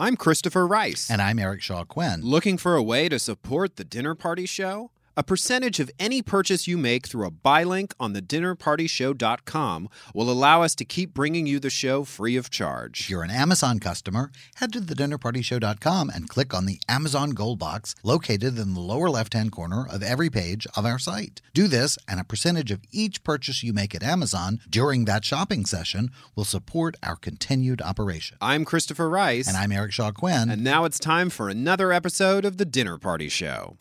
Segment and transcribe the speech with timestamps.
[0.00, 1.10] I'm Christopher Rice.
[1.10, 2.22] And I'm Eric Shaw Quinn.
[2.22, 4.90] Looking for a way to support the Dinner Party Show?
[5.20, 10.30] A percentage of any purchase you make through a buy link on the thedinnerpartyshow.com will
[10.30, 13.00] allow us to keep bringing you the show free of charge.
[13.00, 17.58] If you're an Amazon customer, head to the thedinnerpartyshow.com and click on the Amazon Gold
[17.58, 21.42] box located in the lower left hand corner of every page of our site.
[21.52, 25.66] Do this, and a percentage of each purchase you make at Amazon during that shopping
[25.66, 28.38] session will support our continued operation.
[28.40, 29.48] I'm Christopher Rice.
[29.48, 30.48] And I'm Eric Shaw Quinn.
[30.48, 33.76] And now it's time for another episode of The Dinner Party Show.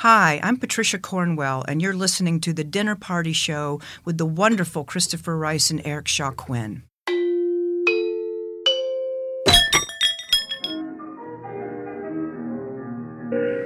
[0.00, 4.84] Hi, I'm Patricia Cornwell, and you're listening to The Dinner Party Show with the wonderful
[4.84, 6.82] Christopher Rice and Eric Shaw Quinn.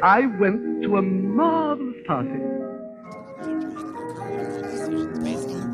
[0.05, 2.31] I went to a marvelous party.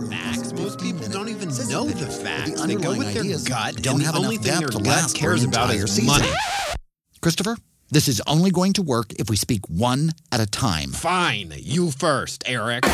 [0.08, 0.54] Facts.
[0.54, 2.62] Most people don't even know the facts.
[2.62, 4.78] The they go with their gut, don't and have the only enough thing their to
[4.78, 6.30] gut last cares about entire is money.
[7.20, 7.58] Christopher,
[7.90, 10.90] this is only going to work if we speak one at a time.
[10.90, 12.84] Fine, you first, Eric.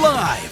[0.00, 0.51] Live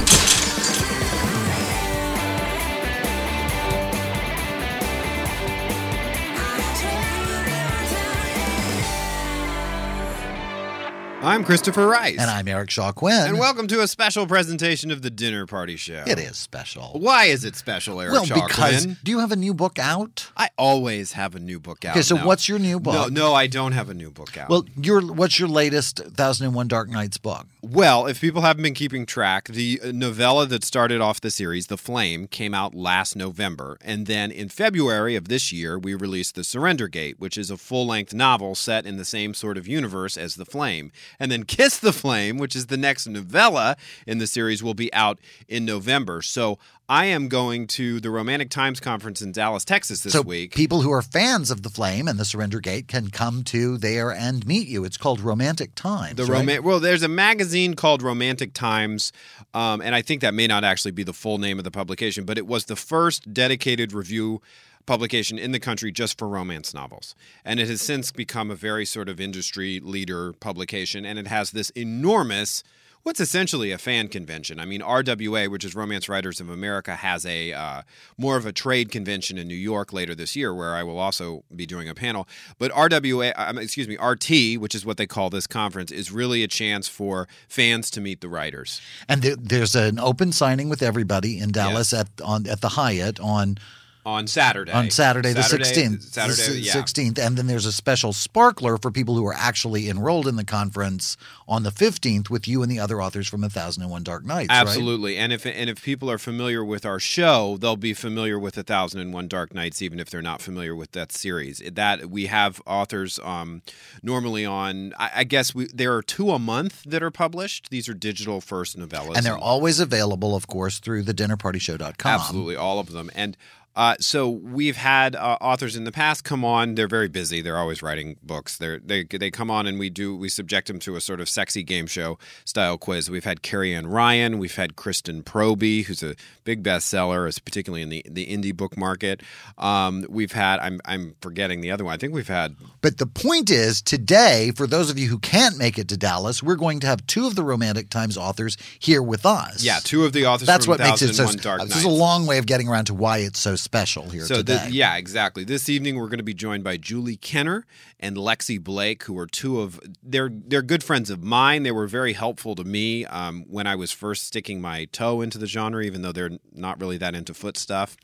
[11.23, 12.17] I'm Christopher Rice.
[12.19, 13.27] And I'm Eric Shaw Quinn.
[13.27, 16.03] And welcome to a special presentation of the Dinner Party Show.
[16.07, 16.93] It is special.
[16.99, 18.97] Why is it special, Eric Well, Shaw because Quinn?
[19.03, 20.31] do you have a new book out?
[20.35, 21.91] I always have a new book out.
[21.91, 22.25] Okay, so now.
[22.25, 22.95] what's your new book?
[22.95, 24.49] No, no, I don't have a new book out.
[24.49, 27.45] Well, your what's your latest 1001 Dark Nights book?
[27.61, 31.67] Well, if people haven't been keeping track, the uh, novella that started off the series,
[31.67, 33.77] The Flame, came out last November.
[33.81, 37.57] And then in February of this year, we released The Surrender Gate, which is a
[37.57, 40.91] full length novel set in the same sort of universe as The Flame.
[41.19, 43.77] And then Kiss the Flame, which is the next novella
[44.07, 46.21] in the series, will be out in November.
[46.21, 46.57] So
[46.91, 50.53] I am going to the Romantic Times conference in Dallas, Texas this so week.
[50.53, 54.11] people who are fans of the Flame and the Surrender Gate can come to there
[54.11, 54.83] and meet you.
[54.83, 56.15] It's called Romantic Times.
[56.15, 56.39] The right?
[56.39, 59.13] roman- well, there's a magazine called Romantic Times,
[59.53, 62.25] um, and I think that may not actually be the full name of the publication,
[62.25, 64.41] but it was the first dedicated review
[64.85, 67.15] publication in the country just for romance novels.
[67.45, 71.51] And it has since become a very sort of industry leader publication, and it has
[71.51, 72.63] this enormous
[73.03, 74.59] what's essentially a fan convention.
[74.59, 77.81] I mean, RWA, which is Romance Writers of America, has a uh,
[78.17, 81.43] more of a trade convention in New York later this year, where I will also
[81.55, 82.27] be doing a panel.
[82.59, 86.43] But RWA, um, excuse me, RT, which is what they call this conference, is really
[86.43, 88.81] a chance for fans to meet the writers.
[89.07, 93.19] And there, there's an open signing with everybody in Dallas at on at the Hyatt
[93.19, 93.57] on
[94.05, 94.71] On Saturday.
[94.71, 96.01] on Saturday, the 16th.
[96.01, 96.73] Saturday, the yeah.
[96.73, 97.19] 16th.
[97.19, 101.17] And then there's a special sparkler for people who are actually enrolled in the conference
[101.47, 104.49] on the 15th with you and the other authors from 1001 Dark Nights.
[104.49, 104.57] right?
[104.57, 108.57] Absolutely, and if and if people are familiar with our show, they'll be familiar with
[108.57, 111.61] A Thousand and One Dark Nights, even if they're not familiar with that series.
[111.71, 113.61] That we have authors um,
[114.01, 114.93] normally on.
[114.97, 117.69] I, I guess we there are two a month that are published.
[117.69, 122.11] These are digital first novellas, And they're always available, of course, through the dinnerpartyshow.com.
[122.11, 123.11] absolutely all of them.
[123.13, 123.37] And
[123.75, 126.75] Uh, so we've had uh, authors in the past come on.
[126.75, 127.41] They're very busy.
[127.41, 128.57] They're always writing books.
[128.57, 131.29] They're, they they come on and we do we subject them to a sort of
[131.29, 133.09] sexy game show style quiz.
[133.09, 134.39] We've had Carrie Ann Ryan.
[134.39, 138.75] We've had Kristen Proby, who's a big bestseller, is particularly in the the indie book
[138.77, 139.21] market.
[139.57, 141.93] Um, we've had I'm I'm forgetting the other one.
[141.93, 145.57] I think we've had But the point is, today, for those of you who can't
[145.57, 149.01] make it to Dallas, we're going to have two of the Romantic Times authors here
[149.01, 149.63] with us.
[149.63, 150.47] yeah two of the authors.
[150.47, 151.23] That's what makes it so.
[151.23, 154.09] 1001 Dark This is a long way of getting around to why it's so special
[154.09, 154.65] here So today.
[154.65, 155.43] the, yeah, exactly.
[155.43, 157.65] This evening we're going to be joined by Julie Kenner
[157.99, 161.63] and Lexi Blake, who are two of they're they're good friends of mine.
[161.63, 165.37] They were very helpful to me um, when I was first sticking my toe into
[165.37, 167.95] the genre, even though they're not really that into foot stuff.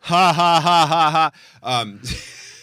[0.00, 1.30] Ha ha ha ha ha.
[1.80, 2.00] Um,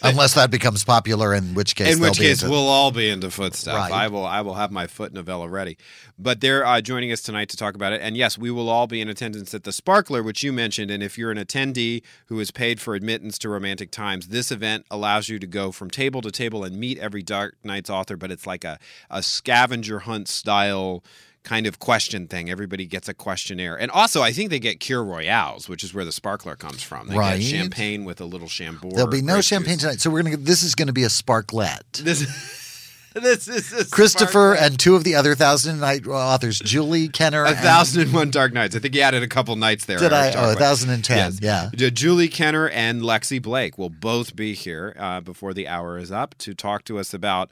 [0.10, 3.32] Unless that becomes popular, in which case in which case into- we'll all be into
[3.32, 3.78] foot stuff.
[3.78, 3.92] Right.
[3.92, 5.78] I will I will have my foot novella ready.
[6.20, 8.02] But they're uh, joining us tonight to talk about it.
[8.02, 10.92] And yes, we will all be in attendance at the Sparkler, which you mentioned.
[10.92, 14.86] And if you're an attendee who is paid for admittance to Romantic Times, this event
[14.92, 18.18] allows you to go from table to table and meet every Dark Nights author.
[18.18, 18.80] But it's like a
[19.10, 21.04] a scavenger hunt style.
[21.44, 22.50] Kind of question thing.
[22.50, 26.06] Everybody gets a questionnaire, and also I think they get Kir Royales, which is where
[26.06, 27.10] the sparkler comes from.
[27.10, 27.40] They Right.
[27.42, 28.94] get champagne with a little chambord.
[28.96, 29.82] There'll be no champagne juice.
[29.82, 30.38] tonight, so we're gonna.
[30.38, 31.84] This is going to be a sparklet.
[32.02, 32.26] This,
[33.14, 37.44] this is Christopher and two of the other Thousand Night authors, Julie Kenner.
[37.44, 38.74] A and- thousand and one dark nights.
[38.76, 40.00] I think he added a couple nights there.
[40.00, 40.32] Did I?
[40.32, 41.40] Oh, a 1010, Yes.
[41.42, 41.90] yeah.
[41.90, 46.36] Julie Kenner and Lexi Blake will both be here uh, before the hour is up
[46.40, 47.52] to talk to us about.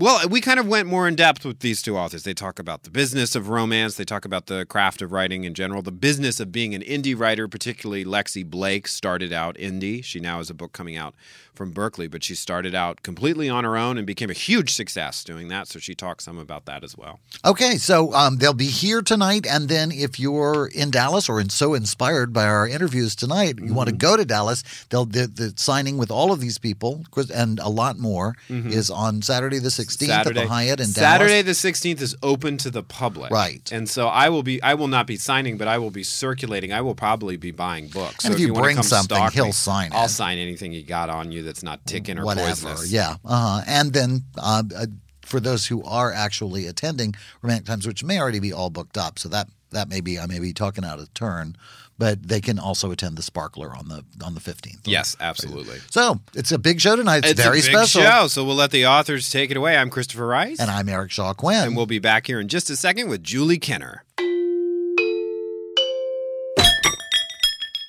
[0.00, 2.22] Well, we kind of went more in depth with these two authors.
[2.22, 3.96] They talk about the business of romance.
[3.96, 7.18] They talk about the craft of writing in general, the business of being an indie
[7.18, 7.48] writer.
[7.48, 10.04] Particularly, Lexi Blake started out indie.
[10.04, 11.16] She now has a book coming out
[11.58, 15.22] from Berkley, but she started out completely on her own and became a huge success
[15.24, 15.68] doing that.
[15.68, 17.20] So she talks some about that as well.
[17.44, 21.50] Okay, so um, they'll be here tonight, and then if you're in Dallas or in,
[21.50, 23.98] so inspired by our interviews tonight, you want to Mm-hmm.
[23.98, 24.62] go to Dallas.
[24.90, 29.22] They'll the, the signing with all of these people and a lot more is on
[29.22, 31.30] Saturday the 16th at the Hyatt in Saturday Dallas.
[31.30, 31.52] Saturday the
[31.96, 33.30] 16th is open to the public.
[33.32, 33.68] Right.
[33.72, 36.72] And so I will be I will not be signing, but I will be circulating.
[36.72, 38.24] I will probably be buying books.
[38.24, 41.08] And so if you wanna bring something, he'll me, sign I'll sign anything you got
[41.10, 42.92] on you that's not ticking or Whatever, poisonous.
[42.92, 43.16] yeah.
[43.24, 43.62] Uh-huh.
[43.66, 44.86] And then uh, uh,
[45.22, 49.18] for those who are actually attending Romantic Times, which may already be all booked up,
[49.18, 51.56] so that that may be I may be talking out of turn,
[51.98, 54.80] but they can also attend the Sparkler on the on the 15th.
[54.86, 55.78] Yes, absolutely.
[55.90, 57.18] So it's a big show tonight.
[57.18, 58.02] It's, It's very a big special.
[58.02, 59.76] show, so we'll let the authors take it away.
[59.76, 60.60] I'm Christopher Rice.
[60.60, 61.64] And I'm Eric Shaw Quinn.
[61.66, 64.04] and we'll be back here in just a second with Julie Kenner.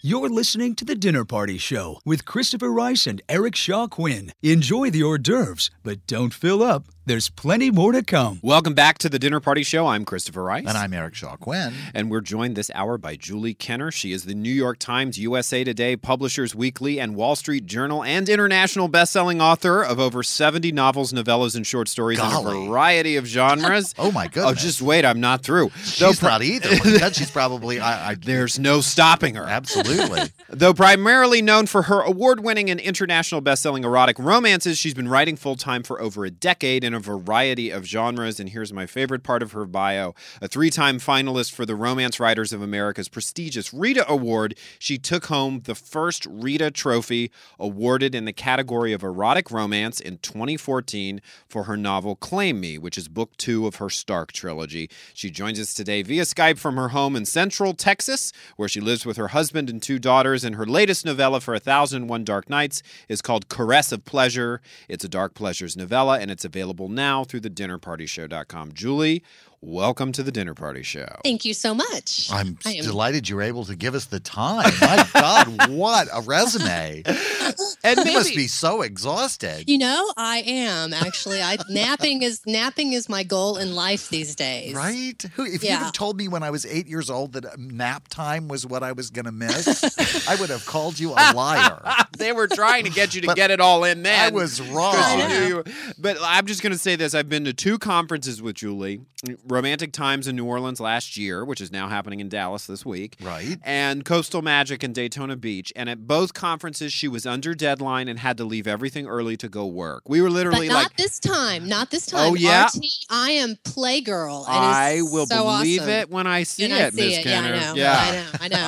[0.02, 4.32] You're listening to The Dinner Party Show with Christopher Rice and Eric Shaw Quinn.
[4.42, 6.88] Enjoy the hors d'oeuvres, but don't fill up.
[7.10, 8.40] There's plenty more to come.
[8.44, 9.88] Welcome back to the Dinner Party Show.
[9.88, 10.66] I'm Christopher Rice.
[10.68, 11.74] and I'm Eric Shaw Quinn.
[11.92, 13.90] And we're joined this hour by Julie Kenner.
[13.90, 18.30] She is the New York Times, USA Today, Publishers Weekly, and Wall Street Journal, and
[18.30, 23.26] international best-selling author of over 70 novels, novellas, and short stories in a variety of
[23.26, 23.96] genres.
[24.00, 24.52] Oh, my oh, goodness.
[24.52, 25.70] Oh, just wait, I'm not through.
[25.98, 26.70] Though She's pri- not either.
[26.70, 27.14] Look.
[27.16, 29.46] She's probably I, I There's no stopping her.
[29.46, 30.22] absolutely.
[30.50, 35.10] Though primarily known for her award winning and international best selling erotic romances, she's been
[35.10, 38.40] writing full time for over a decade in a variety of genres.
[38.40, 42.20] And here's my favorite part of her bio a three time finalist for the Romance
[42.20, 44.58] Writers of America's prestigious Rita Award.
[44.78, 50.18] She took home the first Rita Trophy awarded in the category of erotic romance in
[50.18, 54.90] 2014 for her novel Claim Me, which is book two of her Stark trilogy.
[55.14, 59.06] She joins us today via Skype from her home in Central Texas, where she lives
[59.06, 60.44] with her husband and two daughters.
[60.44, 64.06] And her latest novella for A Thousand and One Dark Nights is called Caress of
[64.06, 64.62] Pleasure.
[64.88, 68.74] It's a Dark Pleasures novella, and it's available now through the dinnerpartyshow.com.
[68.74, 69.24] Julie,
[69.62, 71.08] welcome to the Dinner Party Show.
[71.24, 72.30] Thank you so much.
[72.32, 74.72] I'm I am- delighted you were able to give us the time.
[74.82, 77.04] My God, what a resume!
[77.84, 79.70] And You must be so exhausted.
[79.70, 81.42] You know, I am actually.
[81.42, 84.76] I napping is napping is my goal in life these days.
[84.76, 85.22] Right?
[85.36, 88.08] Who, if you'd have told me when I was eight years old that uh, nap
[88.10, 91.82] time was what I was going to miss, I would have called you a liar.
[92.18, 94.34] they were trying to get you to But get it all in then.
[94.34, 94.96] I was wrong.
[94.98, 95.64] I knew you
[95.98, 97.14] but I'm just going to say this.
[97.14, 99.02] I've been to two conferences with Julie
[99.46, 103.18] Romantic Times in New Orleans last year, which is now happening in Dallas this week.
[103.22, 103.58] Right.
[103.64, 105.74] And Coastal Magic in Daytona Beach.
[105.76, 109.48] And at both conferences, she was under deadline and had to leave everything early to
[109.48, 110.04] go work.
[110.08, 111.68] We were But literally not like, this time.
[111.68, 112.32] Not this oh, time.
[112.32, 112.66] Oh, yeah?
[112.66, 114.46] RT, I am playgirl.
[114.48, 115.94] I will so believe awesome.
[115.94, 117.26] it when I see And it, I see it.
[117.26, 117.60] Yeah, I Kenner.
[117.60, 117.74] know.
[117.76, 118.26] Yeah.
[118.40, 118.60] I know.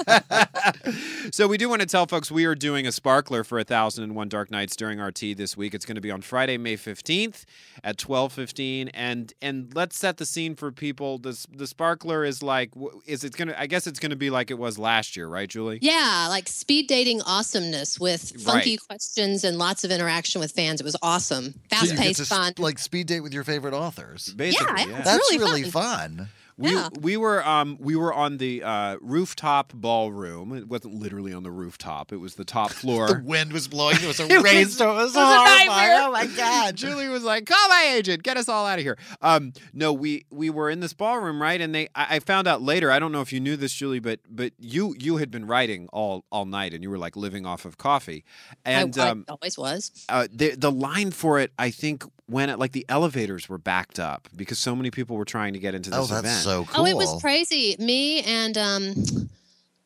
[0.00, 0.88] I know.
[1.30, 4.28] So we do want to tell folks we are doing a sparkler for a 1001
[4.28, 5.74] Dark Nights during RT this week.
[5.74, 7.44] It's going to be on Friday, May 15th
[7.84, 11.18] at 12:15 and and let's set the scene for people.
[11.18, 12.70] The the sparkler is like
[13.06, 15.28] is it going to I guess it's going to be like it was last year,
[15.28, 15.78] right, Julie?
[15.82, 18.86] Yeah, like speed dating awesomeness with funky Right.
[18.88, 20.80] questions and lots of interaction with fans.
[20.80, 21.54] It was awesome.
[21.70, 22.54] Fast you get paced, to fun.
[22.58, 24.32] like speed date with your favorite authors.
[24.34, 25.02] Basically, yeah, yeah.
[25.02, 26.16] That's really, really fun.
[26.16, 26.28] fun.
[26.58, 26.88] We Yeah.
[27.00, 30.52] we were um we were on the uh, rooftop ballroom.
[30.56, 32.12] It wasn't literally on the rooftop.
[32.12, 33.06] It was the top floor.
[33.08, 33.96] The wind was blowing.
[33.98, 34.98] There was a It was- rainstorm.
[34.98, 35.96] It was, it was a nightmare.
[36.02, 36.74] Oh my god!
[36.76, 40.26] Julie was like, "Call my agent, get us all out of here." Um, no, we
[40.30, 41.60] we were in this ballroom, right?
[41.60, 42.90] And they, I, I found out later.
[42.90, 45.88] I don't know if you knew this, Julie, but but you you had been writing
[45.92, 48.24] all all night, and you were like living off of coffee.
[48.64, 49.92] And I, I um, always was.
[50.08, 53.98] uh, the the line for it, I think, when it, like the elevators were backed
[54.00, 56.42] up because so many people were trying to get into this Oh, that's event.
[56.48, 56.84] So cool.
[56.84, 57.76] Oh, it was crazy.
[57.78, 58.94] Me and um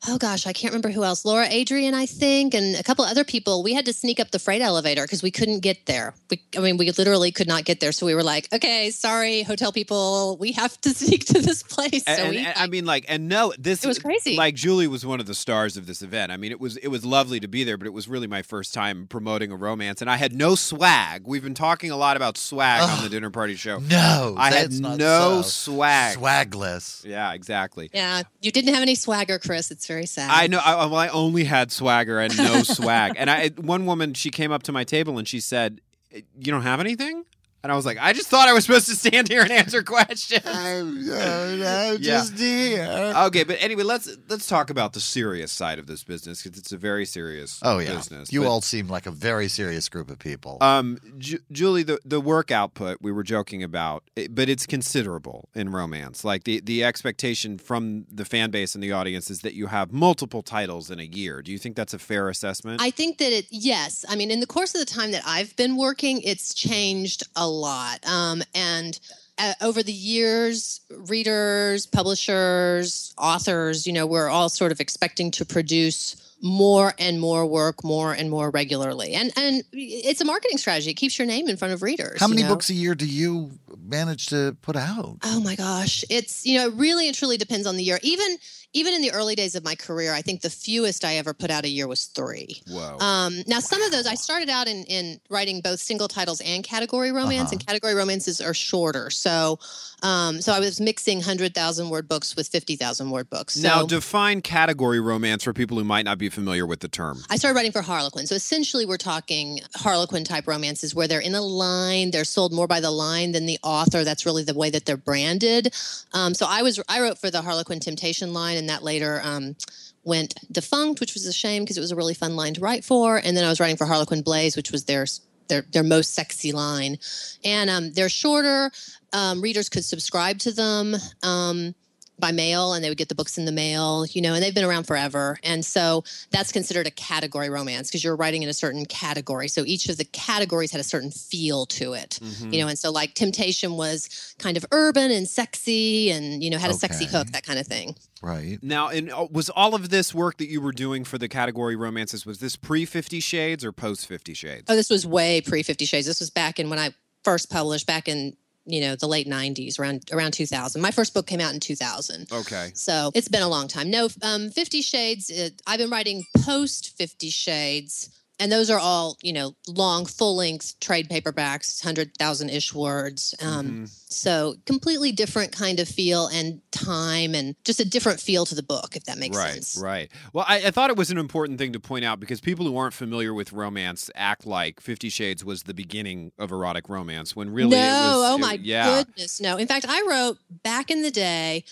[0.08, 1.24] oh gosh, I can't remember who else.
[1.24, 3.62] Lara Adrian, I think, and a couple other people.
[3.62, 6.14] We had to sneak up the freight elevator because we couldn't get there.
[6.30, 7.92] We, I mean, we literally could not get there.
[7.92, 12.04] So we were like, okay, sorry, hotel people, we have to sneak to this place.
[12.06, 14.36] And, so and- we and I mean, like, and no, this It was crazy.
[14.36, 16.32] Like, Julie was one of the stars of this event.
[16.32, 18.42] I mean, it was it was lovely to be there, but it was really my
[18.42, 21.22] first time promoting a romance, and I had no swag.
[21.26, 23.78] We've been talking a lot about swag on the dinner party show.
[23.78, 25.72] No, I had not no so.
[25.72, 26.18] swag.
[26.18, 27.04] Swagless.
[27.04, 27.90] Yeah, exactly.
[27.92, 29.70] yeah, you didn't have any swagger, Chris.
[29.70, 30.30] It's very sad.
[30.30, 30.60] I know.
[30.64, 33.14] I, well, I only had swagger and no swag.
[33.16, 35.80] And I, one woman, she came up to my table and she said,
[36.10, 37.24] "You don't have anything."
[37.62, 39.82] And I was like, "I just thought I was supposed to stand here and answer
[39.84, 41.96] questions." I'm, I'm Yeah.
[42.00, 43.12] just here.
[43.16, 46.72] Okay, but anyway, let's let's talk about the serious side of this business because it's
[46.72, 48.32] a very serious Oh yeah, business.
[48.32, 50.58] you But, all seem like a very serious group of people.
[50.60, 55.48] um, Ju- Julie, the the work output we were joking about, it, but it's considerable
[55.54, 56.24] in romance.
[56.24, 59.92] Like the the expectation from the fan base and the audience is that you have
[59.92, 61.42] multiple titles in a year.
[61.42, 62.80] Do you think that's a fair assessment?
[62.82, 64.04] I think that it, yes.
[64.08, 67.51] I mean, in the course of the time that I've been working, it's changed a
[67.60, 68.06] lot.
[68.06, 68.98] Um, and
[69.38, 75.44] uh, over the years, readers, publishers, authors, you know, we're all sort of expecting to
[75.44, 79.14] produce more and more work more and more regularly.
[79.14, 80.90] And and it's a marketing strategy.
[80.90, 82.18] It keeps your name in front of readers.
[82.18, 82.48] How you many know?
[82.48, 85.18] books a year do you manage to put out?
[85.22, 86.04] Oh my gosh.
[86.10, 88.00] It's, you know, it really and truly depends on the year.
[88.02, 88.36] Even
[88.74, 91.50] even in the early days of my career, I think the fewest I ever put
[91.50, 92.62] out a year was three.
[92.68, 92.96] Whoa.
[92.98, 96.64] Um, now, some of those I started out in, in writing both single titles and
[96.64, 97.52] category romance, Uh-huh.
[97.52, 99.10] and category romances are shorter.
[99.10, 99.58] So,
[100.02, 103.54] um, so I was mixing hundred thousand word books with fifty thousand word books.
[103.54, 107.22] So now, define category romance for people who might not be familiar with the term.
[107.30, 108.26] I started writing for Harlequin.
[108.26, 112.66] So essentially, we're talking Harlequin type romances where they're in a line, they're sold more
[112.66, 114.02] by the line than the author.
[114.04, 115.74] That's really the way that they're branded.
[116.14, 119.56] Um, so I was I wrote for the Harlequin Temptation line, and that later um,
[120.04, 122.84] went defunct, which was a shame because it was a really fun line to write
[122.84, 123.18] for.
[123.18, 125.06] And then I was writing for Harlequin Blaze, which was their
[125.48, 126.98] their their most sexy line,
[127.44, 128.70] and um, they're shorter.
[129.12, 130.96] Um, readers could subscribe to them.
[131.22, 131.74] Um,
[132.22, 134.54] by mail and they would get the books in the mail, you know, and they've
[134.54, 135.38] been around forever.
[135.42, 139.48] And so that's considered a category romance because you're writing in a certain category.
[139.48, 142.54] So each of the categories had a certain feel to it, Mm-hmm.
[142.54, 146.56] you know, and so like Temptation was kind of urban and sexy and, you know,
[146.56, 147.94] had a sexy hook, that kind of thing.
[148.22, 148.58] Right.
[148.62, 151.74] Now, and uh, was all of this work that you were doing for the category
[151.74, 154.66] romances was this pre Fifty Shades or post Fifty Shades?
[154.68, 156.06] Oh, this was way pre Fifty Shades.
[156.06, 159.78] This was back in when I first published, back in, you know, the late 90s,
[159.78, 160.80] around around 2000.
[160.80, 162.30] My first book came out in 2000.
[162.32, 162.70] Okay.
[162.74, 163.90] So it's been a long time.
[163.90, 165.30] No, um, Fifty Shades.
[165.30, 168.10] It, I've been writing post Fifty Shades,
[168.42, 173.34] and those are all you know long, full length trade paperbacks, hundred thousand ish words.
[173.40, 173.84] Um, Mm-hmm.
[174.12, 178.62] So completely different kind of feel and time, and just a different feel to the
[178.62, 179.78] book, if that makes right, sense.
[179.82, 180.10] right.
[180.34, 182.76] Well, I, I thought it was an important thing to point out because people who
[182.76, 187.50] aren't familiar with romance act like Fifty Shades was the beginning of erotic romance when
[187.54, 188.30] really no, it was.
[188.32, 189.02] oh it- my yeah.
[189.02, 189.56] goodness, no.
[189.56, 191.64] In fact, I wrote back in the day.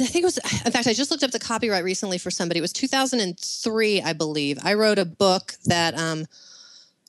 [0.00, 0.38] I think it was.
[0.64, 2.58] In fact, I just looked up the copyright recently for somebody.
[2.58, 4.58] It was 2003, I believe.
[4.64, 6.26] I wrote a book that um,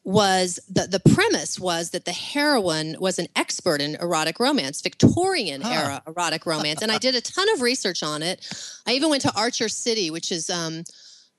[0.03, 5.63] was the the premise was that the heroine was an expert in erotic romance, Victorian
[5.65, 8.45] era erotic romance, and I did a ton of research on it.
[8.85, 10.49] I even went to Archer City, which is.
[10.49, 10.83] Um,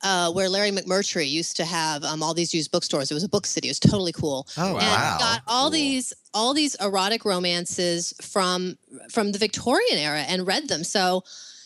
[0.02, 3.10] uh, where Larry McMurtry used to have um, all these used bookstores.
[3.10, 3.68] It was a book city.
[3.68, 5.16] It was totally cool Oh, and wow.
[5.18, 5.70] got all Cool.
[5.72, 8.76] these all these erotic romances from
[9.10, 10.84] from the Victorian era and read them.
[10.84, 11.24] So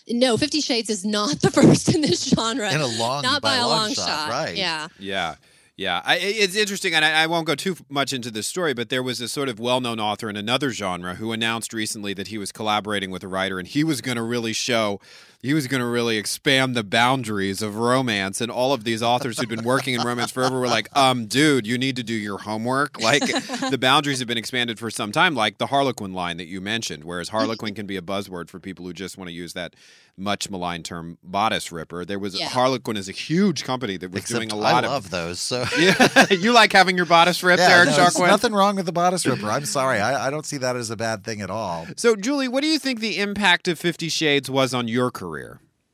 [0.09, 2.73] no, Fifty Shades is not the first in this genre.
[2.73, 4.31] In a long, not by, a long, shot, shot.
[4.31, 4.57] right?
[4.57, 4.89] Yeah.
[4.99, 5.35] Yeah.
[5.77, 8.91] Yeah, I, it's interesting, and I, I won't go too much into this story, but
[8.91, 12.37] there was a sort of well-known author in another genre who announced recently that he
[12.37, 15.01] was collaborating with a writer, and he was going to really show
[15.43, 19.39] he was going to really expand the boundaries of romance and all of these authors
[19.39, 22.39] who'd been working in romance forever were like um dude you need to do your
[22.39, 23.23] homework like
[23.71, 27.05] the boundaries have been expanded for some time like the harlequin line that you mentioned
[27.05, 29.75] whereas harlequin can be a buzzword for people who just want to use that
[30.17, 32.49] much maligned term bodice ripper there was Yeah.
[32.49, 35.41] harlequin is a huge company that was Except doing a lot I of love those.
[35.41, 38.27] So yeah you like having your bodice ripped yeah, eric no, there's Jarquin?
[38.27, 39.47] nothing wrong with the bodice ripper.
[39.47, 40.01] I'm sorry.
[40.01, 41.87] I, I don't see that as a bad thing at all.
[41.97, 45.30] so julie what do you think the impact of 50 shades was on your career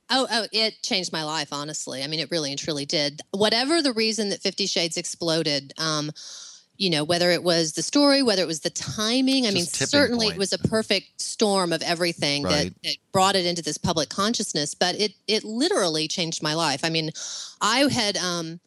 [0.08, 2.04] Oh, oh, it changed my life, honestly.
[2.04, 3.20] I mean, it really and truly did.
[3.32, 6.12] Whatever the reason that Fifty Shades exploded, um,
[6.76, 10.26] you know, whether it was the story, whether it was the timing, I mean, certainly
[10.26, 10.36] point.
[10.36, 12.66] it was a perfect storm of everything Right.
[12.66, 14.74] that, that brought it into this public consciousness.
[14.74, 16.84] But it it literally changed my life.
[16.84, 17.10] I mean,
[17.60, 18.60] I had um,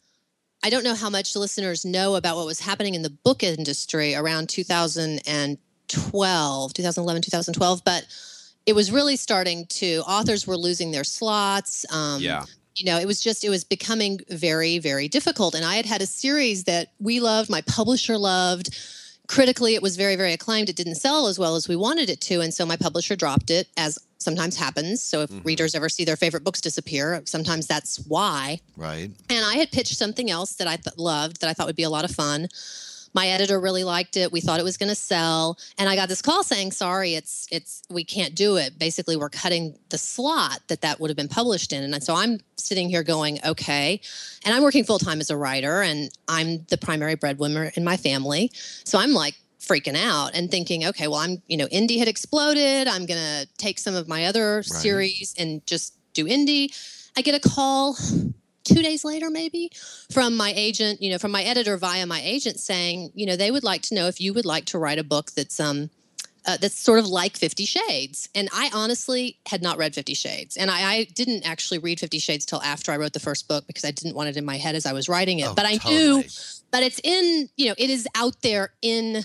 [0.61, 4.13] I don't know how much listeners know about what was happening in the book industry
[4.13, 8.05] around 2012, 2011, 2012, but
[8.65, 11.85] it was really starting to authors were losing their slots.
[11.91, 12.45] Um, yeah
[12.79, 15.53] you know, it was just it was becoming very, very difficult.
[15.53, 18.77] And I had had a series that we loved, my publisher loved.
[19.27, 20.69] Critically, it was very, very acclaimed.
[20.69, 23.51] It didn't sell as well as we wanted it to, and so my publisher dropped
[23.51, 25.03] it, as sometimes happens.
[25.03, 28.59] So if readers ever see their favorite books disappear, sometimes that's why.
[28.75, 29.11] Right.
[29.29, 31.83] And I had pitched something else that I th- loved that I thought would be
[31.83, 32.47] a lot of fun.
[33.13, 34.31] My editor really liked it.
[34.31, 37.47] We thought it was going to sell, and I got this call saying, "Sorry, it's
[37.51, 38.77] it's we can't do it.
[38.77, 42.39] Basically, we're cutting the slot that that would have been published in." And so I'm
[42.57, 44.01] sitting here going, "Okay,"
[44.45, 47.97] and I'm working full time as a writer, and I'm the primary breadwinner in my
[47.97, 48.51] family.
[48.83, 52.87] So I'm like freaking out and thinking, "Okay, well, I'm you know, indie had exploded.
[52.87, 56.69] I'm going to take some of my other series and just do indie."
[57.17, 57.97] I get a call
[58.73, 59.71] two days later maybe
[60.11, 63.51] from my agent you know from my editor via my agent saying you know they
[63.51, 65.89] would like to know if you would like to write a book that's um
[66.45, 68.29] uh, that's sort of like 50 shades.
[68.33, 70.57] And i honestly had not read 50 shades.
[70.57, 73.67] And I, I didn't actually read 50 shades till after i wrote the first book
[73.67, 75.47] because i didn't want it in my head as i was writing it.
[75.47, 75.95] Oh, but i totally.
[75.95, 76.23] knew
[76.71, 79.23] but it's in you know it is out there in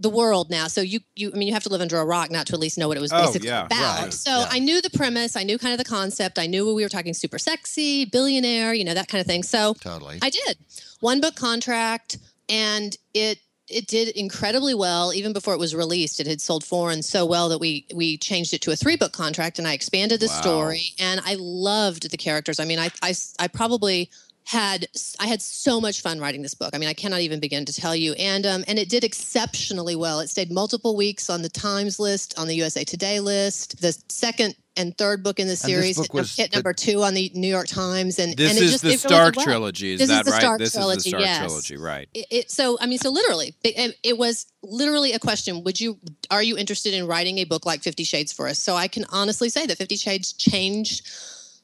[0.00, 2.30] the world now so you you i mean you have to live under a rock
[2.30, 4.48] not to at least know what it was Oh, basically yeah, about right, so yeah.
[4.50, 7.12] i knew the premise i knew kind of the concept i knew we were talking
[7.14, 10.18] super sexy billionaire you know that kind of thing so Totally.
[10.22, 10.56] I did
[11.00, 13.38] one book contract, and it
[13.68, 16.18] it did incredibly well even before it was released.
[16.18, 19.12] It had sold foreign so well that we we changed it to a three book
[19.12, 20.40] contract, and I expanded the Wow.
[20.42, 20.82] story.
[20.98, 22.58] And I loved the characters.
[22.58, 24.10] I mean, I I, I probably
[24.50, 24.88] had
[25.20, 26.70] I had so much fun writing this book.
[26.74, 28.14] I mean, I cannot even begin to tell you.
[28.14, 30.18] And um, and it did exceptionally well.
[30.18, 33.80] It stayed multiple weeks on the Times list, on the USA Today list.
[33.80, 37.04] The second and third book in the series hit, num- was hit the- number two
[37.04, 38.18] on the New York Times.
[38.18, 39.44] And this and it is just, the Stark well.
[39.44, 41.38] trilogy is This is that the right Stark this trilogy, is the Stark yes.
[41.38, 45.62] trilogy right it, it, so i mean so literally it, it was literally a question
[45.64, 45.98] would you
[46.30, 49.04] are you interested in writing a book like 50 shades for us so i can
[49.10, 51.08] honestly say that 50 shades changed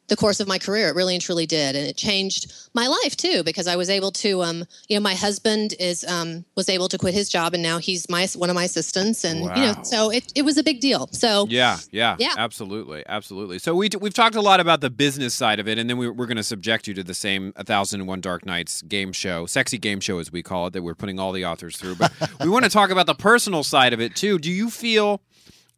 [0.09, 3.17] the course of my career it really and truly did and it changed my life
[3.17, 6.89] too because i was able to um you know my husband is um was able
[6.89, 9.75] to quit his job and now he's my one of my assistants and you know
[9.83, 12.35] so it, it was a big deal so Yeah, yeah, Yeah.
[12.37, 13.59] absolutely, absolutely.
[13.59, 16.09] So we we've talked a lot about the business side of it, and then we,
[16.09, 19.13] we're going to subject you to the same "A Thousand and One Dark Nights" game
[19.13, 21.97] show, sexy game show as we call it, that we're putting all the authors through.
[21.97, 24.39] But we want to talk about the personal side of it too.
[24.39, 25.21] Do you feel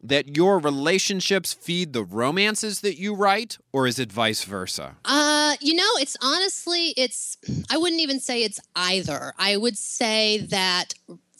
[0.01, 4.95] that your relationships feed the romances that you write, or is it vice versa?
[5.03, 7.37] Uh, you know, it's honestly, it's,
[7.69, 9.33] I wouldn't even say it's either.
[9.37, 10.93] I would say that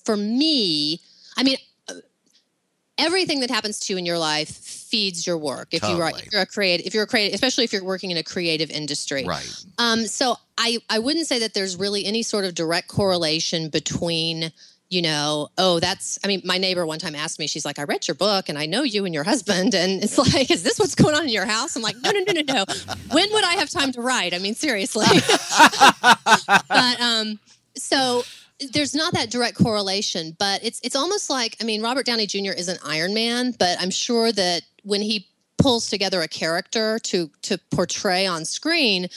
[0.03, 0.99] for me,
[1.37, 1.93] I mean, uh,
[2.97, 5.69] everything that happens to you in your life feeds your work.
[5.71, 8.11] If you write if you're a creative, if you're a creative, especially if you're working
[8.11, 9.23] in a creative industry.
[9.25, 9.65] Right.
[9.77, 14.51] Um, so I, I wouldn't say that there's really any sort of direct correlation between,
[14.89, 17.83] you know, oh, that's, I mean, my neighbor one time asked me, she's like, I
[17.83, 19.75] read your book and I know you and your husband.
[19.75, 21.75] And it's like, is this what's going on in your house?
[21.75, 22.65] I'm like, no, no, no, no, no.
[23.11, 24.33] When would I have time to write?
[24.33, 25.05] I mean, seriously.
[26.67, 27.39] but, um,
[27.75, 28.23] so
[28.71, 32.51] there's not that direct correlation, but it's, it's almost like, I mean, Robert Downey Jr.
[32.51, 35.27] is an Iron Man, but I'm sure that when he
[35.59, 39.07] pulls together a character to, to portray on screen,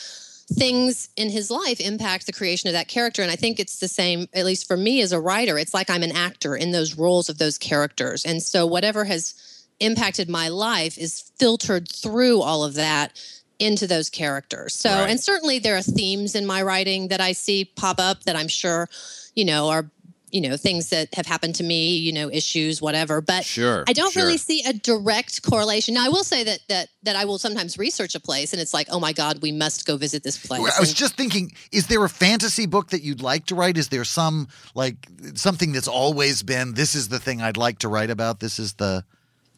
[0.54, 3.22] things in his life impact the creation of that character.
[3.22, 5.90] And I think it's the same, at least for me as a writer, it's like
[5.90, 8.24] I'm an actor in those roles of those characters.
[8.24, 9.34] And so whatever has
[9.80, 13.20] impacted my life is filtered through all of that
[13.58, 14.74] into those characters.
[14.74, 15.10] So, Right.
[15.10, 18.48] and certainly there are themes in my writing that I see pop up that I'm
[18.48, 18.88] sure,
[19.34, 19.90] you know, are
[20.32, 23.92] you know things that have happened to me you know issues whatever but Sure, i
[23.92, 24.22] don't sure.
[24.22, 27.76] really see a direct correlation now i will say that that that i will sometimes
[27.78, 30.60] research a place and it's like oh my god we must go visit this place
[30.60, 33.76] I was And- just thinking, is there a fantasy book that you'd like to write?
[33.76, 34.96] Is there some like
[35.34, 38.40] something that's always been this is the thing I'd like to write about?
[38.40, 39.04] This is the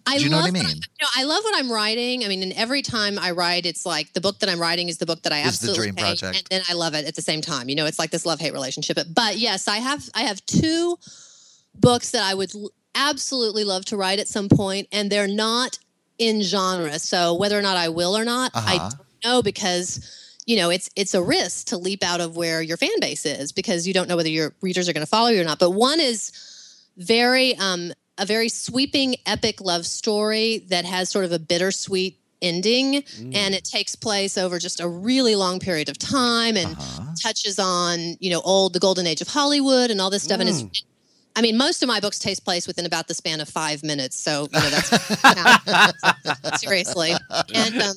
[0.06, 0.76] I Do you know love what I mean?
[0.76, 2.24] you know, I love what I'm writing.
[2.24, 4.98] I mean, and every time I write, it's like the book that I'm writing is
[4.98, 6.36] the book that I absolutely dream hate, project.
[6.36, 7.68] and then I love it at the same time.
[7.68, 8.98] You know, it's like this love hate relationship.
[9.14, 10.96] But yes, I have I have two
[11.74, 12.52] books that I would
[12.94, 15.78] absolutely love to write at some point, and they're not
[16.18, 16.98] in genre.
[16.98, 18.90] So whether or not I will or not, I Uh-huh.
[18.90, 20.00] don't know because
[20.46, 23.52] you know it's it's a risk to leap out of where your fan base is
[23.52, 25.58] because you don't know whether your readers are going to follow you or not.
[25.58, 26.30] But one is
[26.98, 32.96] very um a very sweeping epic love story that has sort of a bittersweet ending
[33.32, 36.76] and it takes place over just a really long period of time and
[37.22, 40.50] touches on you know old the golden age of hollywood and all this stuff and
[40.50, 40.84] it's
[41.36, 44.16] I mean, most of my books takes place within about the span of five minutes.
[44.16, 47.12] So, you know, that's seriously.
[47.52, 47.96] And um,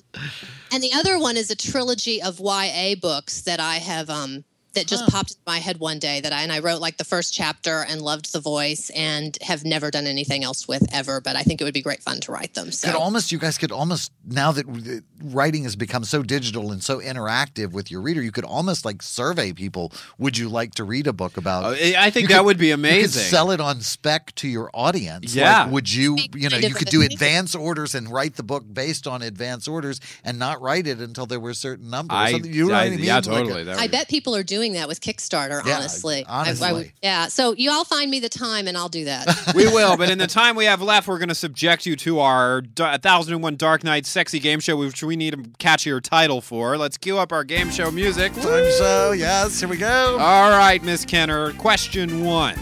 [0.71, 4.43] and the other one is a trilogy of YA books that I have um,
[4.77, 7.03] that just popped into my head one day that I and I wrote like the
[7.03, 11.19] first chapter and loved the voice and have never done anything else with ever.
[11.21, 12.71] But I think it would be great fun to write them.
[12.71, 16.71] So Could almost you guys could almost now that uh, writing has become so digital
[16.71, 19.91] and so interactive with your reader, you could almost like survey people.
[20.17, 21.63] Would you like to read a book about?
[21.65, 23.23] Oh, I I think You that could- would be You could amazing.
[23.23, 25.33] sell it on spec to your audience.
[25.35, 25.63] Yeah.
[25.63, 29.07] Like, would you, you know, you could do advance orders and write the book based
[29.07, 32.15] on advance orders and not write it until there were certain numbers.
[32.17, 33.03] I, Something- you know I- what I mean?
[33.03, 33.63] yeah, totally.
[33.63, 35.65] That I bet people are doing that with Kickstarter.
[35.65, 37.27] Yeah, honestly, I- I yeah.
[37.27, 39.27] So you all find me the time, and I'll do that.
[39.56, 42.19] we will, but in the time we have left, we're going to subject you to
[42.19, 46.77] our D- 1001 Dark Knight sexy game show, which we need a catchier title for.
[46.77, 48.34] Let's cue up our game show music.
[48.34, 48.43] Time
[48.77, 50.17] show, yes, here we go.
[50.19, 51.53] All right, Miss Kenner.
[51.53, 52.58] Question one.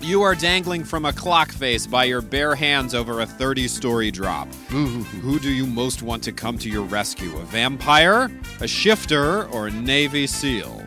[0.00, 4.10] You are dangling from a clock face by your bare hands over a 30 story
[4.10, 4.52] drop.
[4.68, 7.34] Who do you most want to come to your rescue?
[7.38, 10.84] A vampire, a shifter, or a Navy SEAL?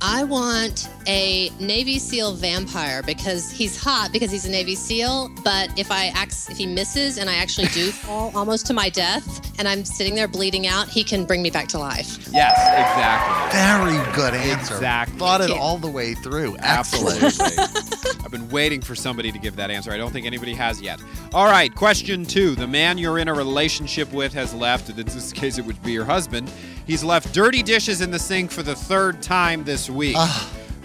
[0.00, 5.30] I want a Navy SEAL vampire because he's hot because he's a Navy SEAL.
[5.42, 8.90] But if I ax- if he misses and I actually do fall almost to my
[8.90, 12.28] death and I'm sitting there bleeding out, he can bring me back to life.
[12.30, 13.58] Yes, exactly.
[13.58, 14.74] Very good answer.
[14.74, 15.18] Exactly.
[15.18, 16.56] Thought it all the way through.
[16.60, 17.22] Excellent.
[17.22, 18.22] Absolutely.
[18.24, 19.90] I've been waiting for somebody to give that answer.
[19.90, 21.00] I don't think anybody has yet.
[21.32, 22.54] All right, question two.
[22.54, 25.92] The man you're in a relationship with has left, in this case, it would be
[25.92, 26.52] your husband.
[26.86, 30.16] He's left dirty dishes in the sink for the third time this week.